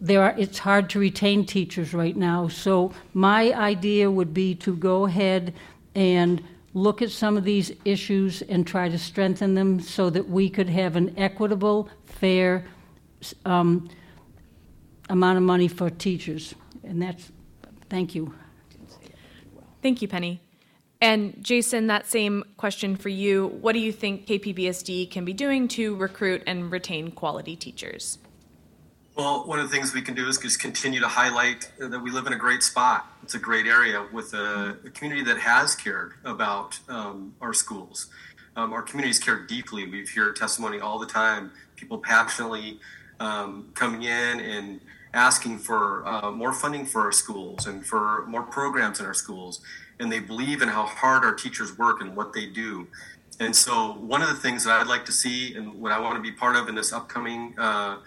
[0.00, 2.48] There are, it's hard to retain teachers right now.
[2.48, 5.54] So my idea would be to go ahead
[5.94, 6.42] and
[6.74, 10.68] look at some of these issues and try to strengthen them so that we could
[10.68, 12.64] have an equitable, fair
[13.44, 13.88] um,
[15.08, 16.54] amount of money for teachers.
[16.88, 17.30] And that's,
[17.90, 18.34] thank you.
[19.82, 20.40] Thank you, Penny.
[21.00, 23.46] And Jason, that same question for you.
[23.60, 28.18] What do you think KPBSD can be doing to recruit and retain quality teachers?
[29.14, 32.10] Well, one of the things we can do is just continue to highlight that we
[32.10, 33.06] live in a great spot.
[33.22, 38.06] It's a great area with a, a community that has cared about um, our schools.
[38.56, 39.88] Um, our communities care deeply.
[39.88, 42.80] We hear testimony all the time, people passionately
[43.20, 44.80] um, coming in and
[45.14, 49.60] asking for uh, more funding for our schools and for more programs in our schools.
[50.00, 52.86] And they believe in how hard our teachers work and what they do.
[53.40, 56.16] And so, one of the things that I'd like to see and what I want
[56.16, 57.98] to be part of in this upcoming uh,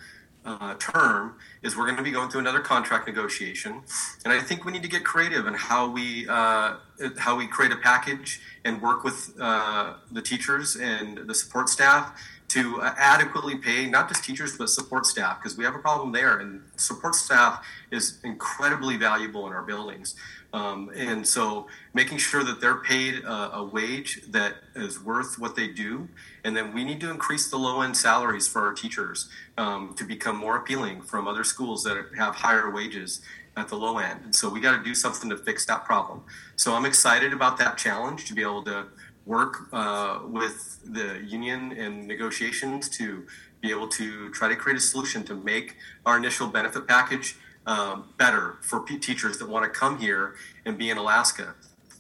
[0.46, 3.82] uh, term is we're going to be going through another contract negotiation,
[4.26, 6.78] and I think we need to get creative in how we uh,
[7.18, 12.20] how we create a package and work with uh, the teachers and the support staff
[12.52, 16.12] to uh, adequately pay not just teachers but support staff because we have a problem
[16.12, 20.16] there and support staff is incredibly valuable in our buildings.
[20.54, 25.56] Um, and so making sure that they're paid a, a, wage that is worth what
[25.56, 26.10] they do
[26.44, 30.04] and then we need to increase the low end salaries for our teachers um, to
[30.04, 33.22] become more appealing from other schools that have higher wages
[33.56, 34.20] at the low end.
[34.26, 36.22] And so we got to do something to fix that problem.
[36.58, 38.88] So i'm excited about that challenge to be able to
[39.26, 43.26] work uh, with the union in negotiations to
[43.62, 48.06] be able to try to create a solution to make our initial benefit package um,
[48.18, 51.54] better for teachers that want to come here and be in Alaska.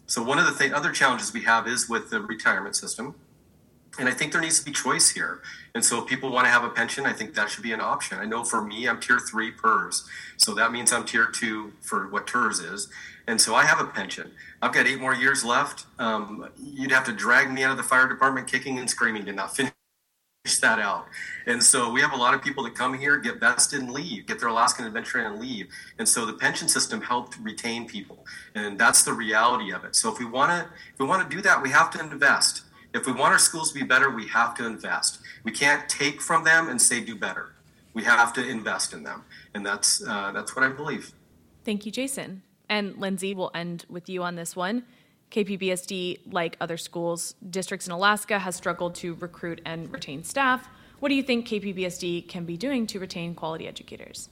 [0.07, 3.15] So one of the th- other challenges we have is with the retirement system.
[3.99, 5.41] And I think there needs to be choice here.
[5.75, 7.81] And so if people want to have a pension, I think that should be an
[7.81, 8.19] option.
[8.19, 10.07] I know for me, I'm tier three PERS.
[10.37, 12.89] So that means I'm tier two for what TERS is.
[13.27, 14.31] And so I have a pension.
[14.61, 15.85] I've got eight more years left.
[15.97, 19.33] Um, you'd have to drag me out of the fire department kicking and screaming to
[19.33, 19.73] not finish
[20.61, 21.07] that out.
[21.45, 24.25] And so we have a lot of people that come here, get vested and leave,
[24.25, 25.67] get their Alaskan adventure and leave.
[25.97, 28.25] And so the pension system helped retain people.
[28.55, 29.95] And that's the reality of it.
[29.95, 32.63] So if we want to if we want to do that, we have to invest.
[32.93, 35.19] If we want our schools to be better, we have to invest.
[35.43, 37.53] We can't take from them and say do better.
[37.93, 39.23] We have to invest in them.
[39.53, 41.13] And that's uh, that's what I believe.
[41.63, 42.41] Thank you, Jason.
[42.71, 44.83] And Lyndsey, we'll end with you on this one.
[45.29, 50.69] KPBSD, like other schools, districts in Alaska, has struggled to recruit and retain staff.
[51.01, 54.29] What do you think KPBSD can be doing to retain quality educators?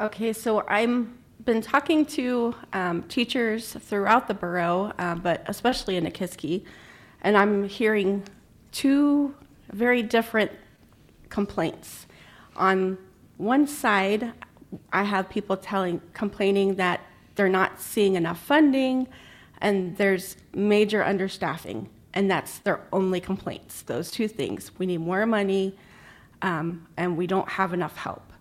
[0.00, 6.04] Okay, so I'm been talking to um, teachers throughout the borough, uh, but especially in
[6.04, 6.64] Nikiski,
[7.20, 8.22] and I'm hearing
[8.70, 9.34] two
[9.72, 10.52] very different
[11.28, 12.06] complaints.
[12.56, 12.96] On
[13.36, 14.32] one side,
[14.90, 17.00] I have people telling, complaining that
[17.34, 19.08] they're not seeing enough funding,
[19.60, 21.86] and there's major understaffing.
[22.14, 24.70] And that's their only complaints, those two things.
[24.78, 25.78] We need more money,
[26.42, 28.32] um, and we don't have enough help.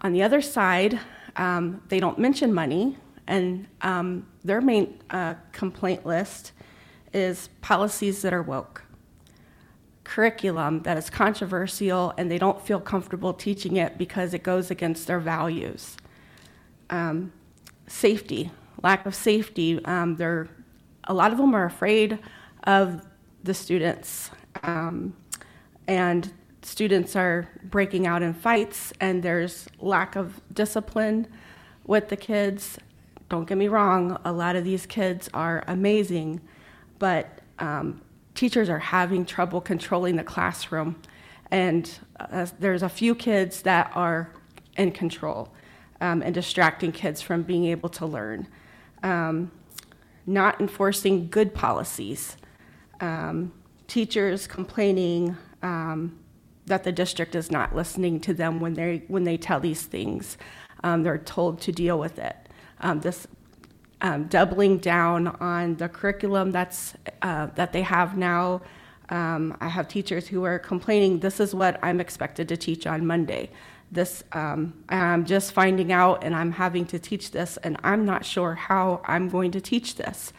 [0.00, 0.98] On the other side,
[1.36, 2.96] um, they don't mention money,
[3.26, 6.52] and um, their main uh, complaint list
[7.12, 8.84] is policies that are woke,
[10.04, 15.06] curriculum that is controversial, and they don't feel comfortable teaching it because it goes against
[15.06, 15.96] their values.
[16.90, 17.32] Um,
[17.86, 18.50] safety,
[18.82, 19.84] lack of safety.
[19.84, 20.48] Um, they're,
[21.04, 22.18] a lot of them are afraid
[22.64, 23.06] of
[23.42, 24.30] the students.
[24.62, 25.16] Um,
[25.86, 31.26] and students are breaking out in fights, and there's lack of discipline
[31.84, 32.78] with the kids.
[33.28, 36.40] Don't get me wrong, a lot of these kids are amazing,
[36.98, 38.00] but um,
[38.34, 40.96] teachers are having trouble controlling the classroom.
[41.50, 44.32] And uh, there's a few kids that are
[44.76, 45.52] in control
[46.02, 48.48] um, and distracting kids from being able to learn.
[49.02, 49.50] Um,
[50.26, 52.36] not enforcing good policies.
[53.00, 53.52] Um,
[53.86, 56.18] teachers complaining um,
[56.66, 60.36] that the district is not listening to them when they when they tell these things.
[60.84, 62.36] Um, they're told to deal with it.
[62.96, 63.26] This
[64.00, 68.60] um, doubling down on the curriculum that's uh, that they have now.
[69.08, 71.20] Um, I have teachers who are complaining.
[71.20, 73.50] This is what I'm expected to teach on Monday.
[73.92, 78.24] This um, I'm just finding out, and I'm having to teach this, and I'm not
[78.24, 80.32] sure how I'm going to teach this.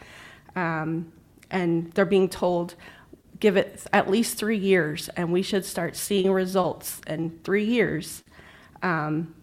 [0.56, 1.12] Um,
[1.52, 2.74] and they're being told,
[3.38, 8.24] give it at least three years, and we should start seeing results in three years.
[8.82, 9.34] Um,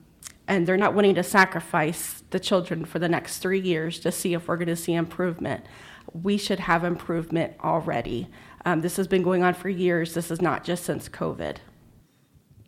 [0.47, 4.33] and they're not wanting to sacrifice the children for the next three years to see
[4.33, 5.65] if we're going to see improvement.
[6.13, 8.27] We should have improvement already.
[8.65, 10.13] Um, this has been going on for years.
[10.13, 11.57] This is not just since COVID.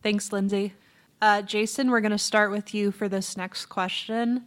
[0.02, 0.72] Thanks, Lyndsey.
[1.24, 4.44] Uh, Jason, we're going to start with you for this next question.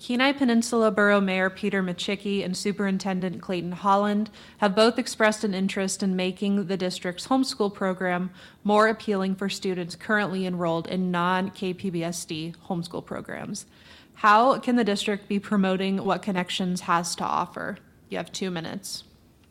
[0.00, 6.02] Kenai Peninsula Borough Mayor Peter Micciche and Superintendent Clayton Holland have both expressed an interest
[6.02, 8.30] in making the district's homeschool program
[8.64, 13.66] more appealing for students currently enrolled in non KPBSD homeschool programs.
[14.14, 17.78] How can the district be promoting what Connections has to offer?
[18.08, 19.04] You have two minutes.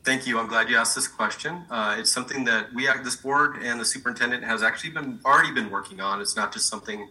[0.08, 0.39] Thank you.
[0.39, 1.66] I'm glad you asked this question.
[1.70, 5.70] Uh, it's something that we, this board, and the superintendent has actually been already been
[5.70, 6.22] working on.
[6.22, 7.10] It's not just something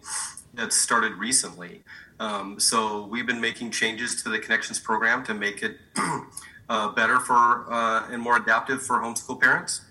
[0.54, 1.82] that started recently.
[2.20, 5.76] Um, so we've been making changes to the Connections program to make it
[6.70, 9.82] uh, better for uh, and more adaptive for homeschool parents.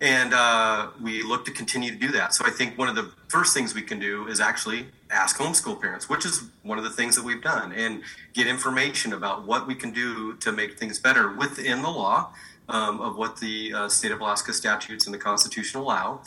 [0.00, 2.34] And uh, we look to continue to do that.
[2.34, 5.80] So I think one of the first things we can do is actually ask homeschool
[5.80, 8.02] parents, which is one of the things that we've done, and
[8.32, 12.32] get information about what we can do to make things better within the law
[12.68, 16.20] um, of what the uh, state of Alaska statutes and the Constitution allow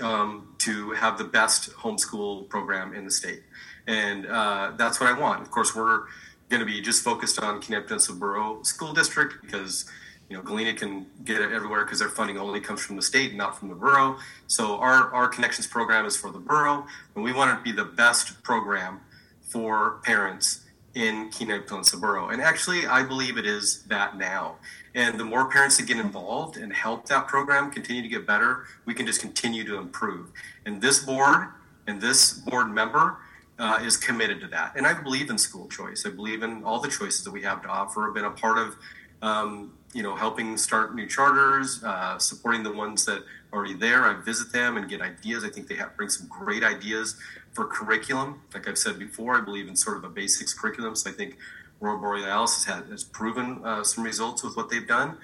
[0.00, 3.42] um, to have the best homeschool program in the state
[3.90, 5.42] and uh, that's what I want.
[5.42, 6.04] Of course, we're
[6.48, 9.90] going to be just focused on Kenai Peninsula Borough School District because
[10.30, 13.34] you know Galena can get it everywhere because their funding only comes from the state,
[13.34, 14.16] not from the borough.
[14.46, 17.84] So our our connections program is for the borough, and we want to be the
[17.84, 19.00] best program
[19.42, 20.64] for parents
[20.94, 22.28] in Kenai Peninsula Borough.
[22.30, 24.56] And actually, I believe it is that now.
[24.94, 28.64] And the more parents that get involved and help that program continue to get better,
[28.86, 30.30] we can just continue to improve.
[30.66, 31.48] And this board
[31.86, 33.18] and this board member
[33.58, 34.72] uh, is committed to that.
[34.74, 36.04] And I believe in school choice.
[36.06, 38.08] I believe in all the choices that we have to offer.
[38.08, 38.76] I've been a part of,
[39.22, 44.04] um, you know, helping start new charters, uh, supporting the ones that are already there.
[44.04, 45.44] I visit them and get ideas.
[45.44, 47.16] I think they have bring some great ideas
[47.52, 48.40] for curriculum.
[48.54, 50.94] Like I've said before, I believe in sort of a basics curriculum.
[50.94, 51.36] So I think
[51.82, 55.16] Aurora Borealis has, had, has proven uh, some results with what they've done.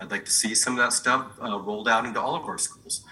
[0.00, 2.58] I'd like to see some of that stuff uh, rolled out into all of our
[2.58, 3.04] schools.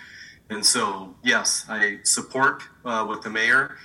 [0.48, 3.76] And so, yes, I support uh, with the mayor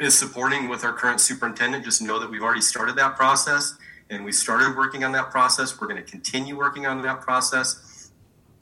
[0.00, 1.84] is supporting with our current superintendent.
[1.84, 3.76] Just know that we've already started that process
[4.10, 5.80] and we started working on that process.
[5.80, 8.10] We're going to continue working on that process.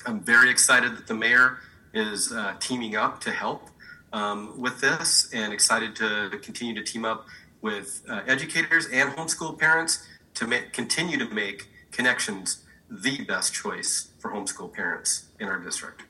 [0.07, 1.59] I'm very excited that the mayor
[1.94, 3.68] is uh, teaming up to help
[4.12, 7.26] um, with this and excited to, to, continue to team up
[7.62, 14.11] with uh, educators and homeschool parents to make, continue to make connections the best choice
[14.18, 16.03] for homeschool parents in our district.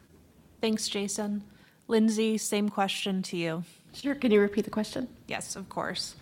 [0.61, 1.43] Thanks, Jason.
[1.89, 3.65] Lyndsey, same question to you.
[3.95, 4.15] Sure.
[4.15, 5.09] Can you repeat the question?
[5.27, 6.15] Yes, of course.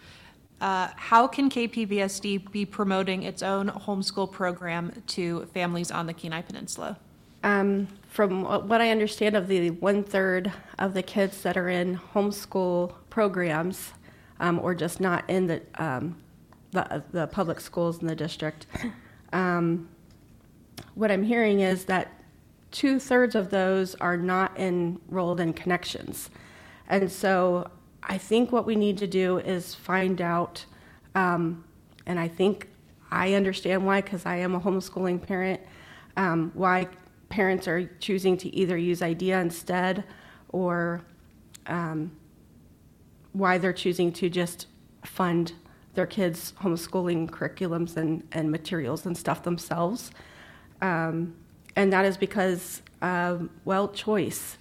[0.61, 6.43] Uh, how can KPBSD be promoting its own homeschool program to families on the Kenai
[6.43, 6.99] Peninsula?
[7.43, 11.99] Um, from what I understand of the one third of the kids that are in
[12.15, 13.93] homeschool programs,
[14.41, 16.17] um, or just not in the, um,
[16.71, 18.67] the, the public schools in the district,
[19.33, 19.89] um,
[20.95, 22.13] what I'm hearing is that
[22.71, 26.31] two thirds of those are not enrolled in connections.
[26.89, 27.71] And so
[28.07, 30.65] I think what we need to do is find out,
[31.15, 31.65] um,
[32.07, 32.69] and I think
[33.11, 35.61] I understand why, because I am a homeschooling parent,
[36.17, 36.89] um, why
[37.29, 40.05] parents are choosing to either use IDEA instead
[40.51, 41.03] or
[41.67, 42.13] um,
[43.33, 44.67] why they're choosing to just
[45.05, 45.53] fund
[45.95, 50.13] their kids' homeschooling curriculums and, and materials and stuff themselves.
[50.81, 51.35] Um,
[51.75, 52.83] and that is because,
[53.65, 54.59] well, choice.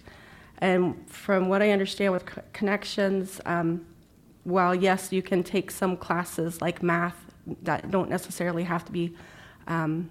[0.60, 3.86] And from what I understand with connections, um,
[4.44, 7.18] while yes, you can take some classes like math
[7.64, 9.16] that don't necessarily have to be
[9.68, 10.10] um,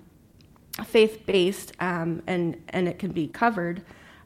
[0.84, 3.82] faith based um, and, and it can be covered,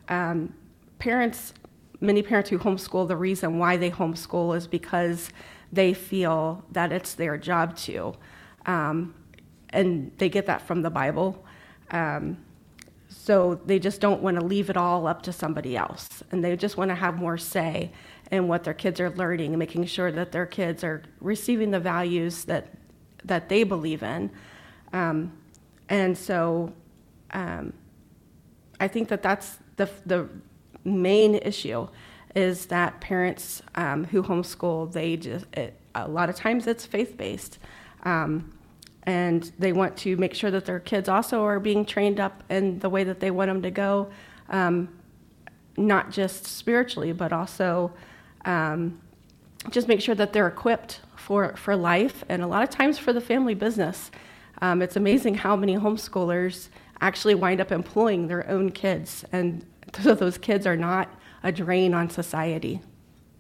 [0.09, 0.53] um,
[0.99, 1.53] parents,
[2.01, 5.31] many parents who homeschool, the reason why they homeschool is because
[5.73, 8.15] they feel that it's their job to.
[8.67, 9.15] Um,
[9.71, 11.45] and they get that from the Bible.
[11.91, 12.39] Um,
[13.29, 16.23] so they just don't want to leave it all up to somebody else.
[16.33, 17.91] And they just want to have more say
[18.31, 21.79] in what their kids are learning and making sure that their kids are receiving the
[21.79, 22.69] values that,
[23.27, 24.31] that they believe in.
[24.95, 25.31] Um,
[25.91, 26.73] and so
[27.33, 27.75] um,
[28.81, 30.31] I think that that's the, the
[30.85, 31.87] main issue
[32.35, 37.19] is that parents um, who homeschool, they just, it, a lot of times it's faith
[37.19, 37.59] based.
[38.05, 38.55] Um,
[39.05, 42.79] and they want to make sure that their kids also are being trained up in
[42.81, 44.11] the way that they want them to go,
[44.51, 44.89] um,
[45.77, 47.93] not just spiritually, but also
[48.45, 49.01] um,
[49.71, 53.13] just make sure that they're equipped for, for life and a lot of times for
[53.13, 54.11] the family business.
[54.61, 56.69] Um, it's amazing how many homeschoolers
[57.01, 59.65] actually wind up employing their own kids, and
[60.03, 61.09] so those kids are not
[61.43, 62.81] a drain on society.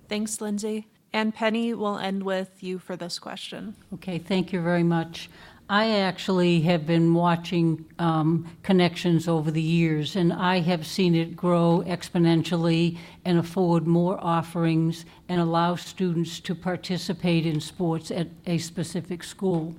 [0.08, 0.84] Thanks, Lyndsey.
[1.12, 3.74] And Penny we'll end with you for this question.
[3.94, 5.30] Okay, thank you very much.
[5.70, 11.36] I actually have been watching um, Connections over the years, and I have seen it
[11.36, 12.96] grow exponentially
[13.26, 19.74] and afford more offerings and allow students to participate in sports at a specific school.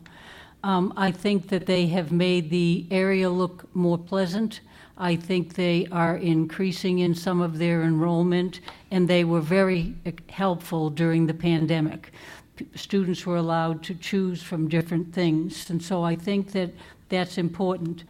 [0.64, 4.60] Um, I think that they have made the area look more pleasant.
[4.96, 8.60] I think they are increasing in some of their enrollment,
[8.92, 9.96] and they were very
[10.30, 12.12] helpful during the pandemic.
[12.76, 16.72] Students were allowed to choose from different things, and so I think that
[17.10, 18.04] that's important.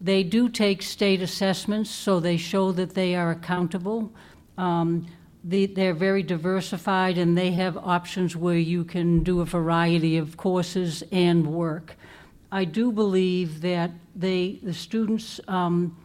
[0.00, 4.12] They do take state assessments, so they show that they are accountable.
[4.58, 5.06] Um,
[5.46, 10.36] the, they're very diversified and they have options where you can do a variety of
[10.36, 11.94] courses and work.
[12.50, 15.96] I do believe that they, the students um,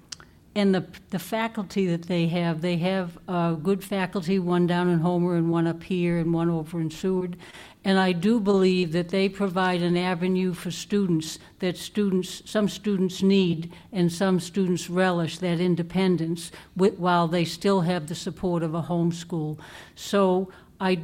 [0.53, 4.99] and the, the faculty that they have, they have uh, good faculty, one down in
[4.99, 7.37] Homer and one up here and one over in Seward.
[7.83, 13.23] And I do believe that they provide an avenue for students that students, some students
[13.23, 18.75] need and some students relish that independence with, while they still have the support of
[18.75, 19.57] a homeschool.
[19.95, 20.99] So I,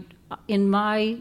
[0.48, 1.18] in my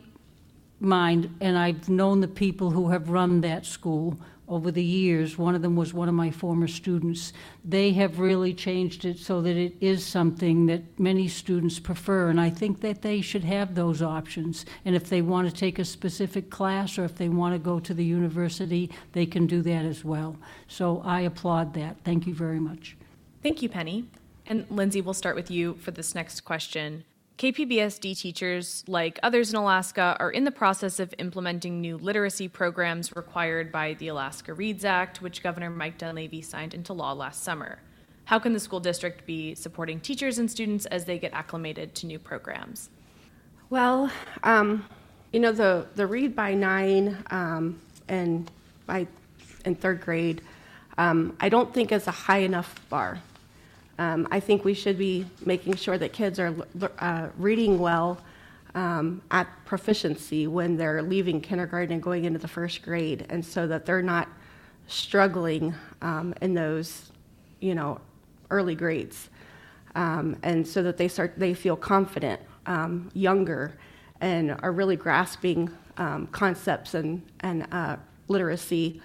[0.79, 5.37] mind, and I've known the people who have run that school over the years.
[5.37, 7.33] One of them was one of my former students.
[7.65, 12.41] They have really changed it so that it is something that many students prefer, and
[12.41, 14.65] I think that they should have those options.
[14.85, 17.81] And if they want to take a specific class or if they want to go
[17.81, 20.37] to the university, they can do that as well.
[20.69, 21.97] So I applaud that.
[22.05, 22.97] Thank you very much.
[23.43, 24.09] Thank you, Penny.
[24.47, 27.05] And Lyndsey, we'll start with you for this next question.
[27.39, 33.15] KPBSD teachers, like others in Alaska, are in the process of implementing new literacy programs
[33.15, 37.79] required by the Alaska Reads Act, which Governor Mike Dunleavy signed into law last summer.
[38.25, 42.07] How can the school district be supporting teachers and students as they get acclimated to
[42.07, 42.89] new programs?
[43.69, 44.11] Well,
[44.43, 44.87] um,
[45.31, 47.79] you know the the read by nine um,
[48.09, 48.51] and
[48.87, 49.07] by
[49.67, 50.41] in third grade,
[50.97, 53.21] um, I don't think is a high enough bar.
[53.99, 56.55] Um, I think we should be making sure that kids are
[56.99, 58.19] uh, reading well
[58.75, 63.67] um, at proficiency when they're leaving kindergarten and going into the first grade, and so
[63.67, 64.29] that they're not
[64.87, 67.11] struggling um, in those,
[67.61, 68.01] you know,
[68.51, 69.31] early grades,
[69.95, 73.73] um, and so that they start they feel confident um, younger
[74.21, 77.97] and are really grasping um, concepts and and uh,
[78.29, 79.01] literacy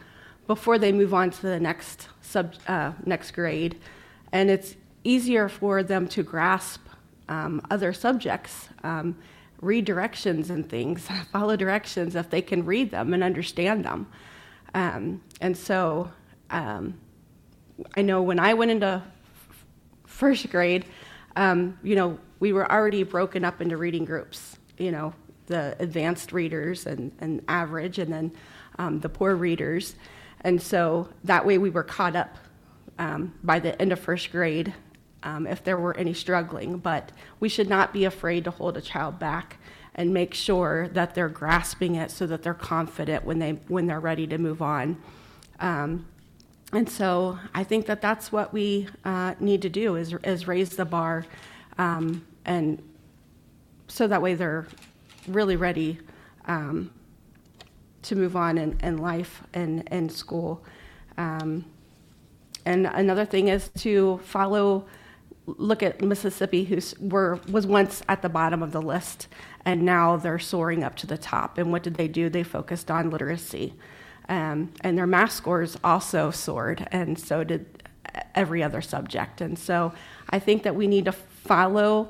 [0.47, 3.79] before they move on to the next sub uh, next grade.
[4.33, 6.81] And it's easier for them to grasp
[7.29, 9.17] um, other subjects, um,
[9.61, 14.07] read directions and things, follow directions if they can read them and understand them.
[14.73, 16.11] Um, and so
[16.49, 16.99] um,
[17.95, 19.65] I know when I went into f-
[20.05, 20.85] first grade,
[21.35, 25.13] um, you know, we were already broken up into reading groups, you know,
[25.47, 28.31] the advanced readers and, and average, and then
[28.79, 29.95] um, the poor readers.
[30.41, 32.35] And so that way we were caught up
[33.43, 34.73] by the end of first grade
[35.23, 36.77] um, if there were any struggling.
[36.77, 39.57] But we should not be afraid to hold a child back
[39.95, 43.99] and make sure that they're grasping it so that they're confident when they when they're
[43.99, 44.97] ready to move on.
[45.59, 46.05] Um,
[46.73, 50.77] and so I think that that's what we uh, need to do is, is raise
[50.77, 51.25] the bar,
[51.77, 52.81] um, and
[53.87, 54.67] so that way they're
[55.27, 55.99] really ready
[56.45, 56.91] um,
[58.03, 60.63] to move on in, in life and in school.
[61.17, 61.65] Um,
[62.65, 64.85] and another thing is to follow,
[65.57, 69.27] look at Mississippi, who were was once at the bottom of the list,
[69.65, 71.57] and now they're soaring up to the top.
[71.57, 72.29] And what did they do?
[72.29, 73.73] They focused on literacy,
[74.29, 77.81] um, and their math scores also soared, and so did
[78.35, 79.41] every other subject.
[79.41, 79.93] And so
[80.29, 82.09] I think that we need to follow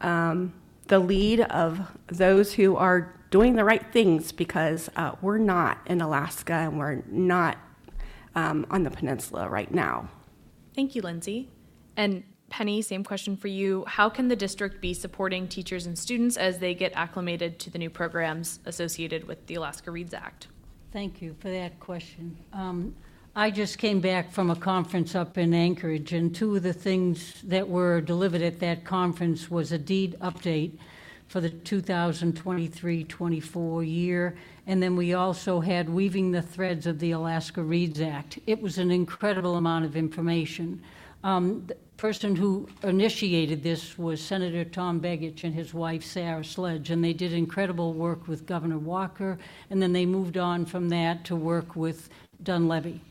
[0.00, 0.52] um,
[0.88, 6.00] the lead of those who are doing the right things because uh, we're not in
[6.00, 7.56] Alaska and we're not
[8.34, 10.08] um, on the peninsula right now.
[10.74, 11.48] Thank you, Lyndsey.
[11.96, 13.84] And Penny, same question for you.
[13.86, 17.78] How can the district be supporting teachers and students as they get acclimated to the
[17.78, 20.48] new programs associated with the Alaska Reads Act?
[20.92, 22.36] Thank you for that question.
[22.52, 22.94] Um,
[23.36, 27.40] I just came back from a conference up in Anchorage, and two of the things
[27.44, 30.72] that were delivered at that conference was a deed update
[31.28, 34.36] for the 2023 24 year,
[34.66, 38.40] and then we also had Weaving the Threads of the Alaska Reads Act.
[38.48, 40.82] It was an incredible amount of information.
[41.22, 41.68] Um,
[42.00, 47.12] person who initiated this was Senator Tom Begich and his wife Sarah Sledge, and they
[47.12, 49.38] did incredible work with Governor Walker,
[49.68, 52.08] and then they moved on from that to work with
[52.42, 53.02] Dunleavy.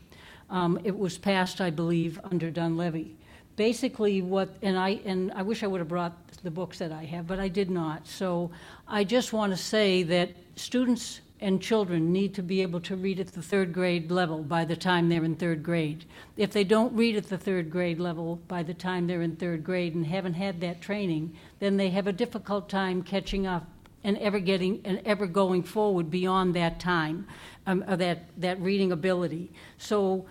[0.50, 3.14] Um, it was passed, I believe, under Dunleavy.
[3.54, 7.04] Basically, what and I and I wish I would have brought the books that I
[7.04, 8.08] have, but I did not.
[8.08, 8.50] So
[8.88, 13.18] I just want to say that students and children need to be able to read
[13.18, 16.04] at the third grade level by the time they're in third grade.
[16.36, 19.64] If they don't read at the third grade level by the time they're in third
[19.64, 23.66] grade and haven't had that training, then they have a difficult time catching up
[24.04, 27.26] and ever getting and ever going forward beyond that time,
[27.66, 29.50] um, that that reading ability.
[29.78, 30.26] So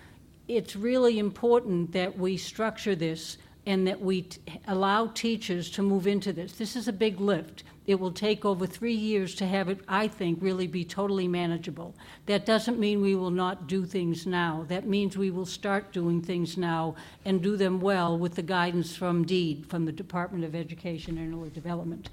[0.48, 6.08] it's really important that we structure this and that we t- allow teachers to move
[6.08, 6.54] into this.
[6.54, 7.64] This is a big lift.
[7.90, 11.96] It will take over three years to have it, I think, really be totally manageable.
[12.28, 14.64] That doesn't mean we will not do things now.
[14.68, 16.94] That means we will start doing things now
[17.26, 21.34] and do them well with the guidance from DEED, from the Department of Education and
[21.34, 22.12] Early Development.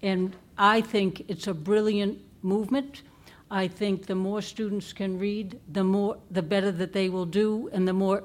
[0.00, 3.02] And I think it's a brilliant movement.
[3.50, 7.68] I think the more students can read, the more the better that they will do,
[7.74, 8.24] and the more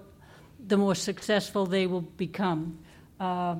[0.68, 2.80] the more successful they will become.
[3.20, 3.56] Uh,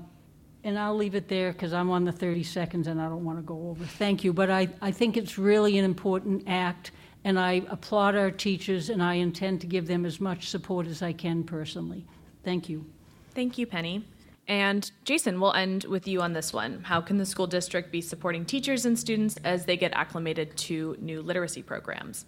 [0.64, 3.38] and I'll leave it there because I'm on the 30 seconds and I don't want
[3.38, 3.84] to go over.
[3.84, 4.34] Thank you.
[4.34, 6.92] But I, I think it's really an important act,
[7.24, 11.02] and I applaud our teachers, and I intend to give them as much support as
[11.02, 12.06] I can personally.
[12.44, 12.86] Thank you.
[13.34, 14.06] Thank you, Penny.
[14.48, 16.84] And Jason, we'll end with you on this one.
[16.84, 20.98] How can the school district be supporting teachers and students as they get acclimated to
[21.00, 22.26] new literacy programs?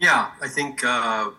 [0.00, 1.30] Yeah, I think uh,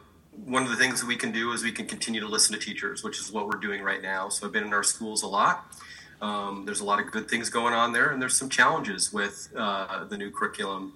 [0.46, 2.64] one of the things that we can do is we can continue to listen to
[2.64, 4.30] teachers, which is what we're doing right now.
[4.30, 5.76] So I've been in our schools a lot.
[6.22, 9.50] Um, there's a lot of good things going on there, and there's some challenges with
[9.56, 10.94] uh, the new curriculum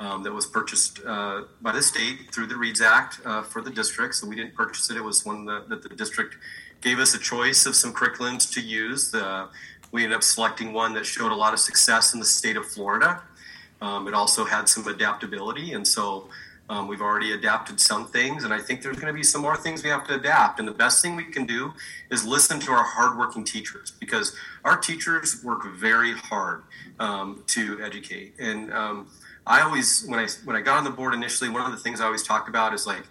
[0.00, 3.70] um, that was purchased uh, by the state through the Reads Act uh, for the
[3.70, 4.14] district.
[4.14, 6.36] So we didn't purchase it; it was one that, that the district
[6.80, 9.14] gave us a choice of some curriculums to use.
[9.92, 12.66] we ended up selecting one that showed a lot of success in the state of
[12.66, 13.22] Florida.
[13.82, 16.28] Um, it also had some adaptability, and so
[16.72, 19.56] um, we've already adapted some things, and I think there's going to be some more
[19.58, 20.58] things we have to adapt.
[20.58, 21.70] And the best thing we can do
[22.10, 26.62] is listen to our hardworking teachers because our teachers work very hard
[26.98, 28.32] um, to educate.
[28.40, 29.08] And um,
[29.46, 32.00] I always, when I when I got on the board initially, one of the things
[32.00, 33.04] I always talked about is like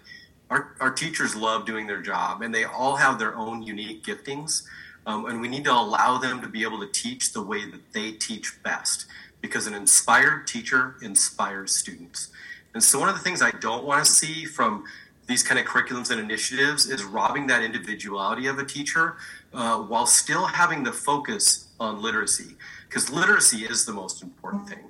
[0.50, 4.64] our our teachers love doing their job, and they all have their own unique giftings.
[5.06, 7.92] Um, and we need to allow them to be able to teach the way that
[7.92, 9.06] they teach best
[9.40, 12.31] because an inspired teacher inspires students.
[12.74, 14.84] And so, one of the things I don't want to see from
[15.26, 19.16] these kind of curriculums and initiatives is robbing that individuality of a teacher
[19.54, 22.56] uh, while still having the focus on literacy,
[22.88, 24.84] because literacy is the most important thing.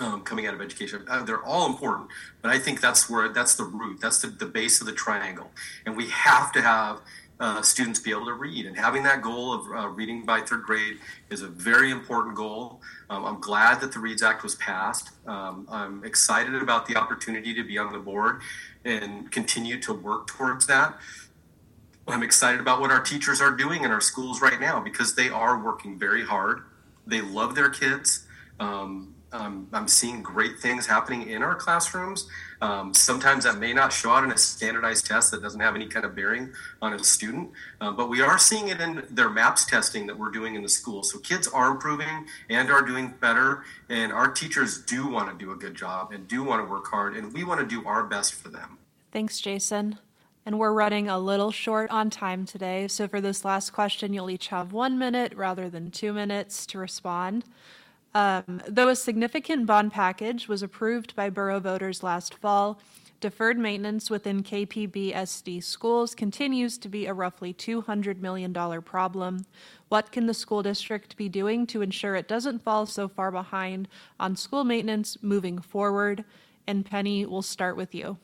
[0.00, 2.08] Um, coming out of education, uh, they're all important,
[2.40, 5.50] but I think that's where that's the root, that's the, the base of the triangle,
[5.86, 7.00] and we have to have
[7.42, 8.66] uh, students be able to read.
[8.66, 10.98] And having that goal of uh, reading by third grade
[11.28, 12.80] is a very important goal.
[13.12, 15.10] Um, I'm glad that the READS Act was passed.
[15.26, 18.40] Um, I'm excited about the opportunity to be on the board
[18.86, 20.98] and continue to work towards that.
[22.08, 25.28] I'm excited about what our teachers are doing in our schools right now because they
[25.28, 26.62] are working very hard.
[27.06, 28.26] They love their kids.
[28.58, 32.28] Um, um, I'm seeing great things happening in our classrooms.
[32.60, 35.86] Um, sometimes that may not show out in a standardized test that doesn't have any
[35.86, 39.66] kind of bearing on a student, uh, but we are seeing it in their MAPS
[39.66, 41.02] testing that we're doing in the school.
[41.02, 45.52] So kids are improving and are doing better, and our teachers do want to do
[45.52, 48.04] a good job and do want to work hard, and we want to do our
[48.04, 48.78] best for them.
[49.10, 49.98] Thanks, Jason.
[50.44, 54.30] And we're running a little short on time today, so for this last question, you'll
[54.30, 57.44] each have one minute rather than two minutes to respond.
[58.14, 62.78] Um, though a significant bond package was approved by borough voters last fall,
[63.20, 68.52] deferred maintenance within KPBSD schools continues to be a roughly $200 million
[68.82, 69.46] problem.
[69.88, 73.88] What can the school district be doing to ensure it doesn't fall so far behind
[74.20, 76.24] on school maintenance moving forward?
[76.66, 78.18] And Penny, we'll start with you.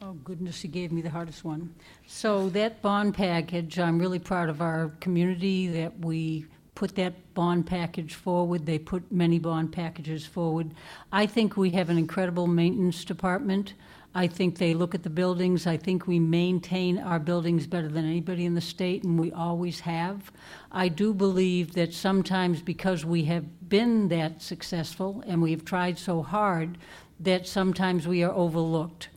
[0.00, 1.74] Oh, goodness, you gave me the hardest one.
[2.06, 7.66] So, that bond package, I'm really proud of our community that we put that bond
[7.66, 8.66] package forward.
[8.66, 10.72] They put many bond packages forward.
[11.12, 13.74] I think we have an incredible maintenance department.
[14.16, 15.66] I think they look at the buildings.
[15.66, 19.80] I think we maintain our buildings better than anybody in the state, and we always
[19.80, 20.30] have.
[20.70, 25.98] I do believe that sometimes because we have been that successful and we have tried
[25.98, 26.78] so hard,
[27.20, 29.08] that sometimes we are overlooked.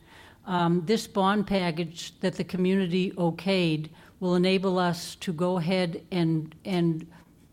[0.46, 6.54] Um, this bond package that the community okayed will enable us to go ahead and
[6.64, 7.06] and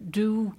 [0.10, 0.56] do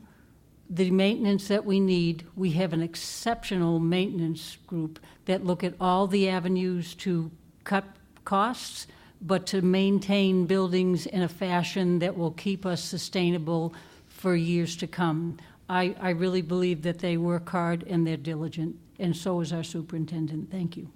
[0.69, 2.27] the maintenance that we need.
[2.35, 7.31] We have an exceptional maintenance group that look at all the avenues to
[7.65, 7.85] cut
[8.25, 8.87] costs,
[9.21, 13.75] but to maintain buildings in a fashion that will keep us sustainable
[14.09, 15.39] for years to come.
[15.69, 19.65] I, I really believe that they work hard and they're diligent, and so is our
[19.65, 20.51] superintendent.
[20.51, 20.91] Thank you.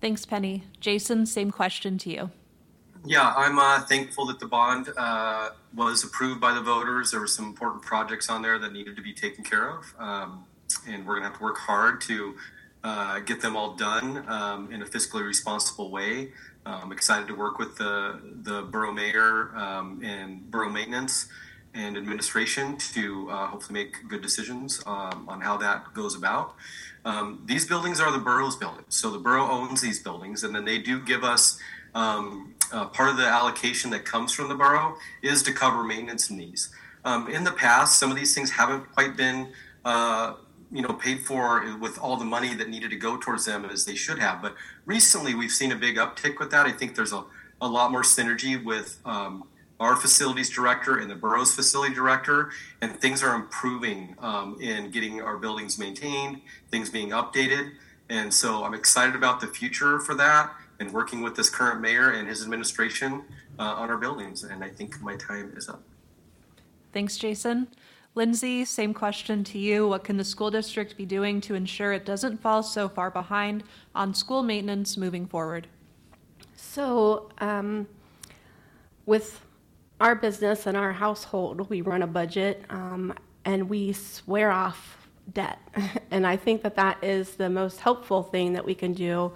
[0.00, 0.64] Thanks, Penny.
[0.80, 2.30] Jason, same question to you.
[3.06, 7.10] Yeah, I'm uh, thankful that the bond uh, was approved by the voters.
[7.10, 10.46] There were some important projects on there that needed to be taken care of, um,
[10.88, 12.34] and we're going to have to work hard to
[12.82, 16.30] uh, get them all done um, in a fiscally responsible way.
[16.66, 21.28] I'm excited to work with the the borough mayor um, and borough maintenance
[21.74, 26.54] and administration to uh, hopefully make good decisions um, on how that goes about.
[27.04, 30.64] Um, these buildings are the borough's buildings, so the borough owns these buildings, and then
[30.64, 31.58] they do give us
[31.94, 36.30] um, uh, part of the allocation that comes from the borough is to cover maintenance
[36.30, 36.70] needs.
[37.04, 39.52] Um, in the past, some of these things haven't quite been,
[39.84, 40.34] uh,
[40.72, 43.84] you know, paid for with all the money that needed to go towards them as
[43.84, 44.42] they should have.
[44.42, 44.54] But
[44.86, 46.66] recently, we've seen a big uptick with that.
[46.66, 47.24] I think there's a,
[47.60, 49.44] a lot more synergy with um,
[49.78, 55.20] our facilities director and the borough's facility director, and things are improving um, in getting
[55.20, 56.40] our buildings maintained,
[56.70, 57.72] things being updated.
[58.08, 60.52] And so I'm excited about the future for that
[60.84, 63.22] and working with this current mayor and his administration
[63.58, 64.44] uh, on our buildings.
[64.44, 65.82] And I think my time is up.
[66.92, 67.68] Thanks, Jason.
[68.14, 69.88] Lyndsey, same question to you.
[69.88, 73.64] What can the school district be doing to ensure it doesn't fall so far behind
[73.94, 75.66] on school maintenance moving forward?
[76.54, 77.88] So, um,
[79.06, 79.44] with
[80.00, 83.12] our business and our household, we run a budget um,
[83.44, 85.58] and we swear off debt.
[86.12, 89.32] and I think that that is the most helpful thing that we can do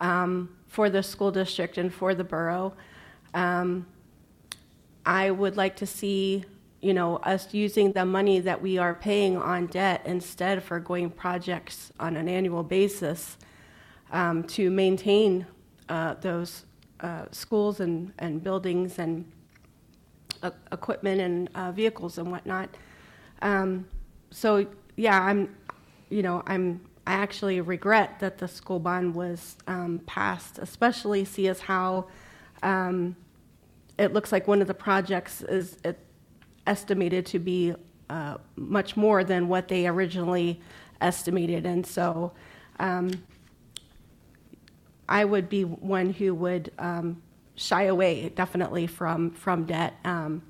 [0.00, 2.74] um, for the school district and for the borough.
[3.34, 3.86] Um,
[5.04, 6.44] I would like to see,
[6.80, 11.10] you know, us using the money that we are paying on debt instead for going
[11.10, 13.36] projects on an annual basis
[14.10, 15.46] um, to maintain
[15.88, 16.64] uh, those
[17.00, 19.30] uh, schools and, and buildings and
[20.42, 22.68] uh, equipment and uh, vehicles and whatnot.
[23.42, 23.86] Um,
[24.30, 25.54] so yeah, I'm,
[26.08, 31.46] you know, I'm I actually regret that the school bond was um, passed, especially see
[31.48, 32.08] as how
[32.62, 33.16] um,
[33.98, 35.78] it looks like one of the projects is
[36.66, 37.74] estimated to be
[38.10, 40.60] uh, much more than what they originally
[41.00, 41.64] estimated.
[41.64, 42.32] And so
[42.80, 43.10] um,
[45.08, 47.22] I would be one who would um,
[47.54, 50.42] shy away definitely from, from debt um,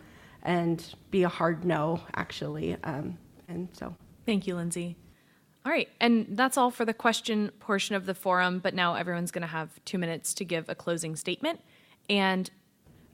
[0.43, 2.77] and be a hard no, actually.
[2.83, 3.95] Um, and so.
[4.25, 4.97] Thank you, Lyndsey.
[5.67, 5.89] All right.
[6.01, 8.61] And that's all for the question portion of the forum.
[8.61, 11.61] But now everyone's going to have two minutes to give a closing statement.
[12.09, 12.49] And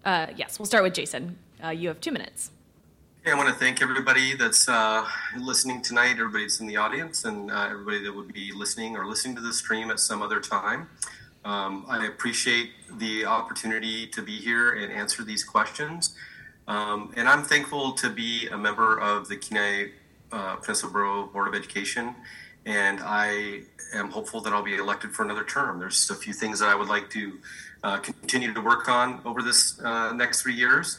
[0.05, 1.39] uh, yes, we'll start with Jason.
[1.65, 2.51] Uh, you have two minutes.
[3.25, 5.07] Hey, I want to thank everybody that's uh,
[5.39, 9.07] listening tonight, everybody that's in the audience, and uh, everybody that would be listening or
[9.07, 10.91] listening to the stream at some other time.
[11.47, 16.15] Um, I appreciate the opportunity to be here and answer these questions.
[16.69, 19.93] Um, and I'm thankful to be a member of the Kenai
[20.33, 22.15] uh, Peninsula Borough Board of Education
[22.67, 23.63] and I
[23.95, 25.79] am hopeful that I'll be elected for another term.
[25.79, 27.39] There's a few things that I would like to
[27.83, 30.99] uh, continue to work on over this uh, next three years.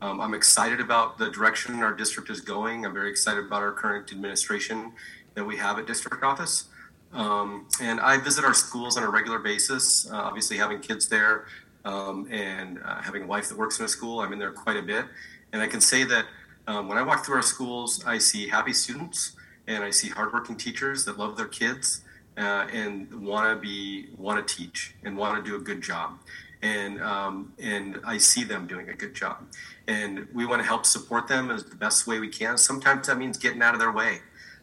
[0.00, 2.86] Um, I'm excited about the direction our district is going.
[2.86, 4.92] I'm very excited about our current administration
[5.34, 6.68] that we have at district office.
[7.12, 11.46] Um, and I visit our schools on a regular basis, uh, obviously having kids there
[11.84, 14.20] um, and uh, having a wife that works in a school.
[14.20, 15.04] I'm in there quite a bit.
[15.52, 16.24] And I can say that
[16.66, 19.36] um, when I walk through our schools, I see happy students
[19.66, 22.02] and I see hardworking teachers that love their kids
[22.36, 26.18] uh, and want to be want to teach and want to do a good job.
[26.62, 29.44] And um, and I see them doing a good job,
[29.86, 32.56] and we want to help support them as the best way we can.
[32.56, 34.20] Sometimes that means getting out of their way.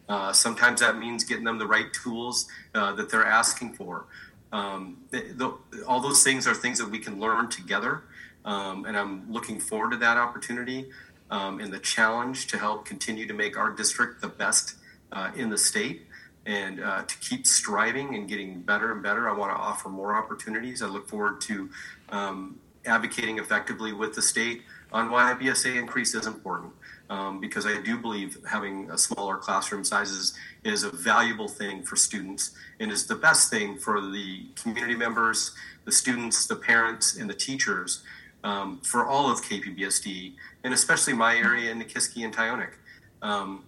[0.08, 4.06] Uh, sometimes that means getting them the right tools uh, that they're asking for.
[4.52, 8.02] Um, the, the, all those things are things that we can learn together,
[8.44, 10.90] um, and I'm looking forward to that opportunity
[11.30, 14.74] um, and the challenge to help continue to make our district the best
[15.12, 16.06] uh, in the state
[16.46, 19.28] and uh, to keep striving and getting better and better.
[19.28, 20.82] I want to offer more opportunities.
[20.82, 21.70] I look forward to
[22.08, 26.72] um, advocating effectively with the state on why a BSA increase is important.
[27.10, 30.32] Um, because I do believe having a smaller classroom sizes
[30.64, 35.50] is a valuable thing for students and is the best thing for the community members,
[35.84, 38.02] the students, the parents, and the teachers
[38.44, 40.34] um, for all of KPBSD,
[40.64, 42.70] and especially my area in Nikiski and Tyonek.
[43.20, 43.64] Um,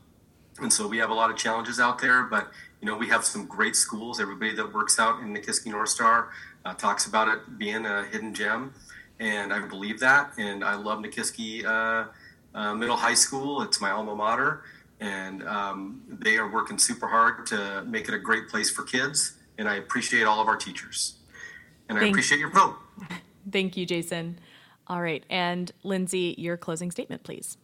[0.61, 2.51] and so we have a lot of challenges out there, but
[2.81, 4.21] you know we have some great schools.
[4.21, 6.31] Everybody that works out in Nikiski North Star
[6.65, 8.75] uh, talks about it being a hidden gem,
[9.19, 10.33] and I believe that.
[10.39, 12.09] And I love Nikiski uh,
[12.57, 13.63] uh, Middle High School.
[13.63, 14.65] It's my alma mater,
[15.01, 19.35] and um, they are working super hard to make it a great place for kids.
[19.59, 21.15] And I appreciate all of our teachers,
[21.89, 22.77] and I appreciate your vote.
[23.51, 24.39] Thank you, Jason.
[24.87, 27.57] All right, and Lyndsey, your closing statement, please.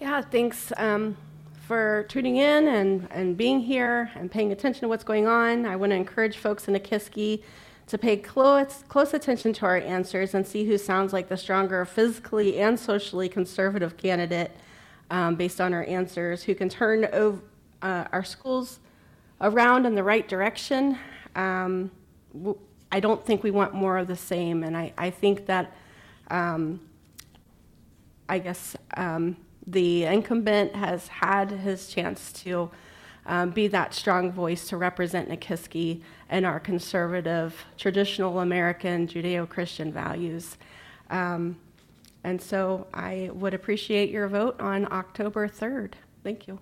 [0.00, 1.16] Yeah, thanks um,
[1.66, 5.66] for tuning in and, and being here and paying attention to what's going on.
[5.66, 7.42] I want to encourage folks in Nikiski
[7.88, 11.84] to pay close, close attention to our answers and see who sounds like the stronger
[11.84, 14.52] physically and socially conservative candidate
[15.10, 18.78] um, based on our answers, who can turn uh, our schools
[19.40, 20.96] around in the right direction.
[21.34, 21.90] Um,
[22.92, 25.72] I don't think we want more of the same, and I, I think that
[26.30, 26.80] um,
[28.28, 29.36] I guess um,
[29.66, 32.70] the incumbent has had his chance to
[33.26, 39.92] um, be that strong voice to represent Nikiski and our conservative, traditional American Judeo Christian
[39.92, 40.56] values.
[41.10, 41.56] Um,
[42.22, 45.94] and so I would appreciate your vote on October 3rd.
[46.22, 46.58] Thank you.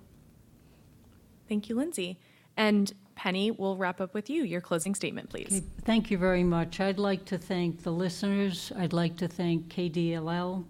[1.47, 2.17] Thank you, Lyndsey.
[2.57, 4.43] And Penny, we'll wrap up with you.
[4.43, 5.47] Your closing statement, please.
[5.47, 6.79] Okay, thank you very much.
[6.79, 8.71] I'd like to thank the listeners.
[8.77, 10.65] I'd like to thank KDLL.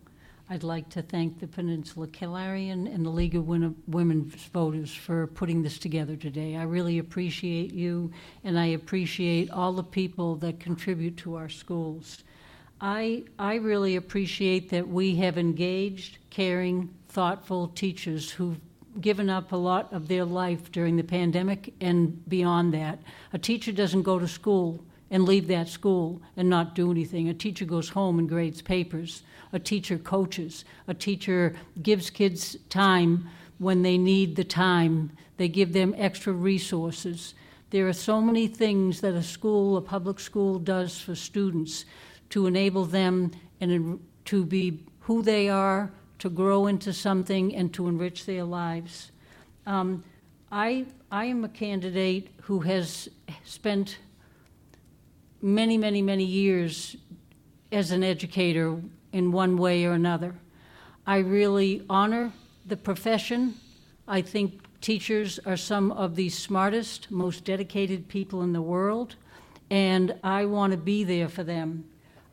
[0.47, 5.63] I'd like to thank the Peninsula Clarion and the League of Women's Voters for putting
[5.63, 6.55] this together today.
[6.55, 8.11] I really appreciate you,
[8.43, 12.23] and I appreciate all the people that contribute to our schools.
[12.79, 18.59] I, I really appreciate that we have engaged, caring, thoughtful teachers who've
[19.01, 22.99] given up a lot of their life during the pandemic and beyond that.
[23.33, 27.29] A teacher doesn't go to school and leave that school and not do anything.
[27.29, 29.23] A teacher goes home and grades papers.
[29.53, 30.65] A teacher coaches.
[30.87, 33.29] A teacher gives kids time
[33.59, 35.11] when they need the time.
[35.37, 37.35] They give them extra resources.
[37.69, 41.85] There are so many things that a school, a public school, does for students
[42.29, 43.31] to enable them
[43.61, 49.11] and to be who they are, to grow into something, and to enrich their lives.
[49.65, 50.03] Um,
[50.51, 53.09] I, I am a candidate who has
[53.43, 53.97] spent
[55.45, 56.95] many, many, many years
[57.71, 58.81] as an educator
[59.13, 60.33] in one way or another.
[61.05, 62.31] I really honor
[62.65, 63.53] the profession.
[64.07, 69.17] I think teachers are some of the smartest, most dedicated people in the world,
[69.69, 71.85] and I want to be there for them.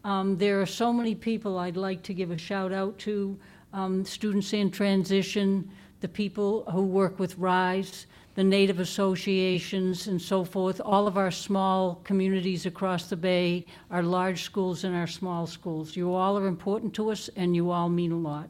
[0.05, 3.39] Um, there are so many people I'd like to give a shout out to
[3.75, 10.45] um, students in transition, the people who work with RISE, the Native associations, and so
[10.45, 15.47] forth, all of our small communities across the Bay, our large schools and our small
[15.47, 15.97] schools.
[15.97, 18.49] You all are important to us, and you all mean a lot.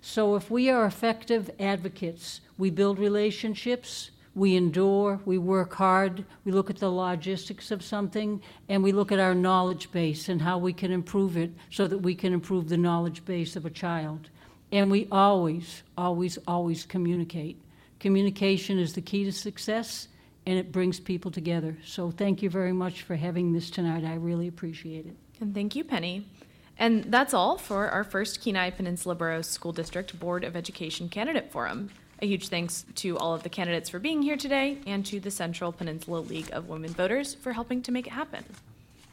[0.00, 6.50] So, if we are effective advocates, we build relationships, we endure, we work hard, we
[6.50, 10.58] look at the logistics of something, and we look at our knowledge base and how
[10.58, 14.30] we can improve it so that we can improve the knowledge base of a child.
[14.72, 17.61] And we always, always, always communicate.
[18.02, 20.08] Communication is the key to success,
[20.44, 21.76] and it brings people together.
[21.84, 24.02] So thank you very much for having this tonight.
[24.02, 25.14] I really appreciate it.
[25.40, 26.26] And thank you, Penny.
[26.76, 31.52] And that's all for our first Kenai Peninsula Borough School District Board of Education Candidate
[31.52, 31.90] Forum.
[32.20, 35.30] A huge thanks to all of the candidates for being here today and to the
[35.30, 38.44] Central Peninsula League of Women Voters for helping to make it happen.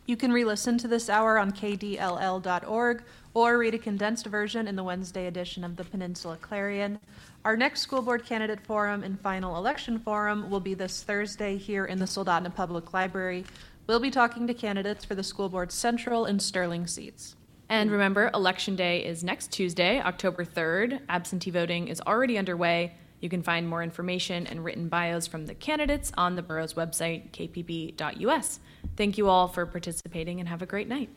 [0.07, 4.75] You can re listen to this hour on kdll.org or read a condensed version in
[4.75, 6.99] the Wednesday edition of the Peninsula Clarion.
[7.45, 11.85] Our next school board candidate forum and final election forum will be this Thursday here
[11.85, 13.45] in the Soldotna Public Library.
[13.87, 17.35] We'll be talking to candidates for the school board central and Sterling seats.
[17.69, 21.01] And remember, Election Day is next Tuesday, October 3rd.
[21.07, 22.95] Absentee voting is already underway.
[23.21, 27.31] You can find more information and written bios from the candidates on the borough's website,
[27.31, 28.59] kpb.us.
[28.95, 31.09] Thank you all for participating and have a great night.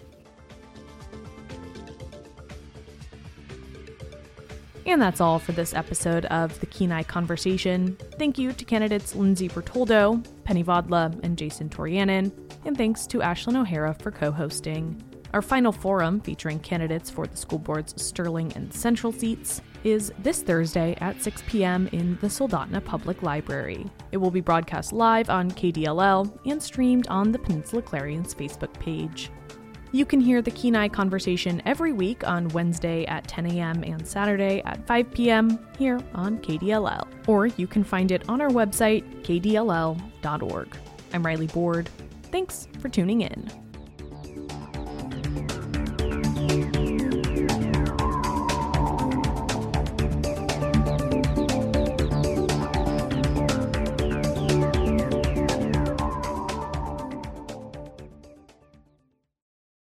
[4.85, 7.97] And that's all for this episode of the Kenai Conversation.
[8.19, 12.33] Thank you to candidates Lyndsey Bertoldo, Penny Vadla, and Jason Tauriainen,
[12.65, 15.03] and thanks to Ashlyn O'Hara for co hosting.
[15.33, 20.43] Our final forum, featuring candidates for the school board's Sterling and Central seats, is this
[20.43, 21.89] Thursday at 6 p.m.
[21.93, 23.87] in the Soldotna Public Library.
[24.13, 29.31] It will be broadcast live on KDLL and streamed on the Peninsula Clarion's Facebook page.
[29.95, 33.85] You can hear the Kenai conversation every week on Wednesday at 10 a.m.
[33.85, 35.59] and Saturday at 5 p.m.
[35.79, 37.07] here on KDLL.
[37.29, 40.77] Or you can find it on our website, kdll.org.
[41.13, 41.91] I'm Riley Board.
[42.31, 43.62] Thanks for tuning in.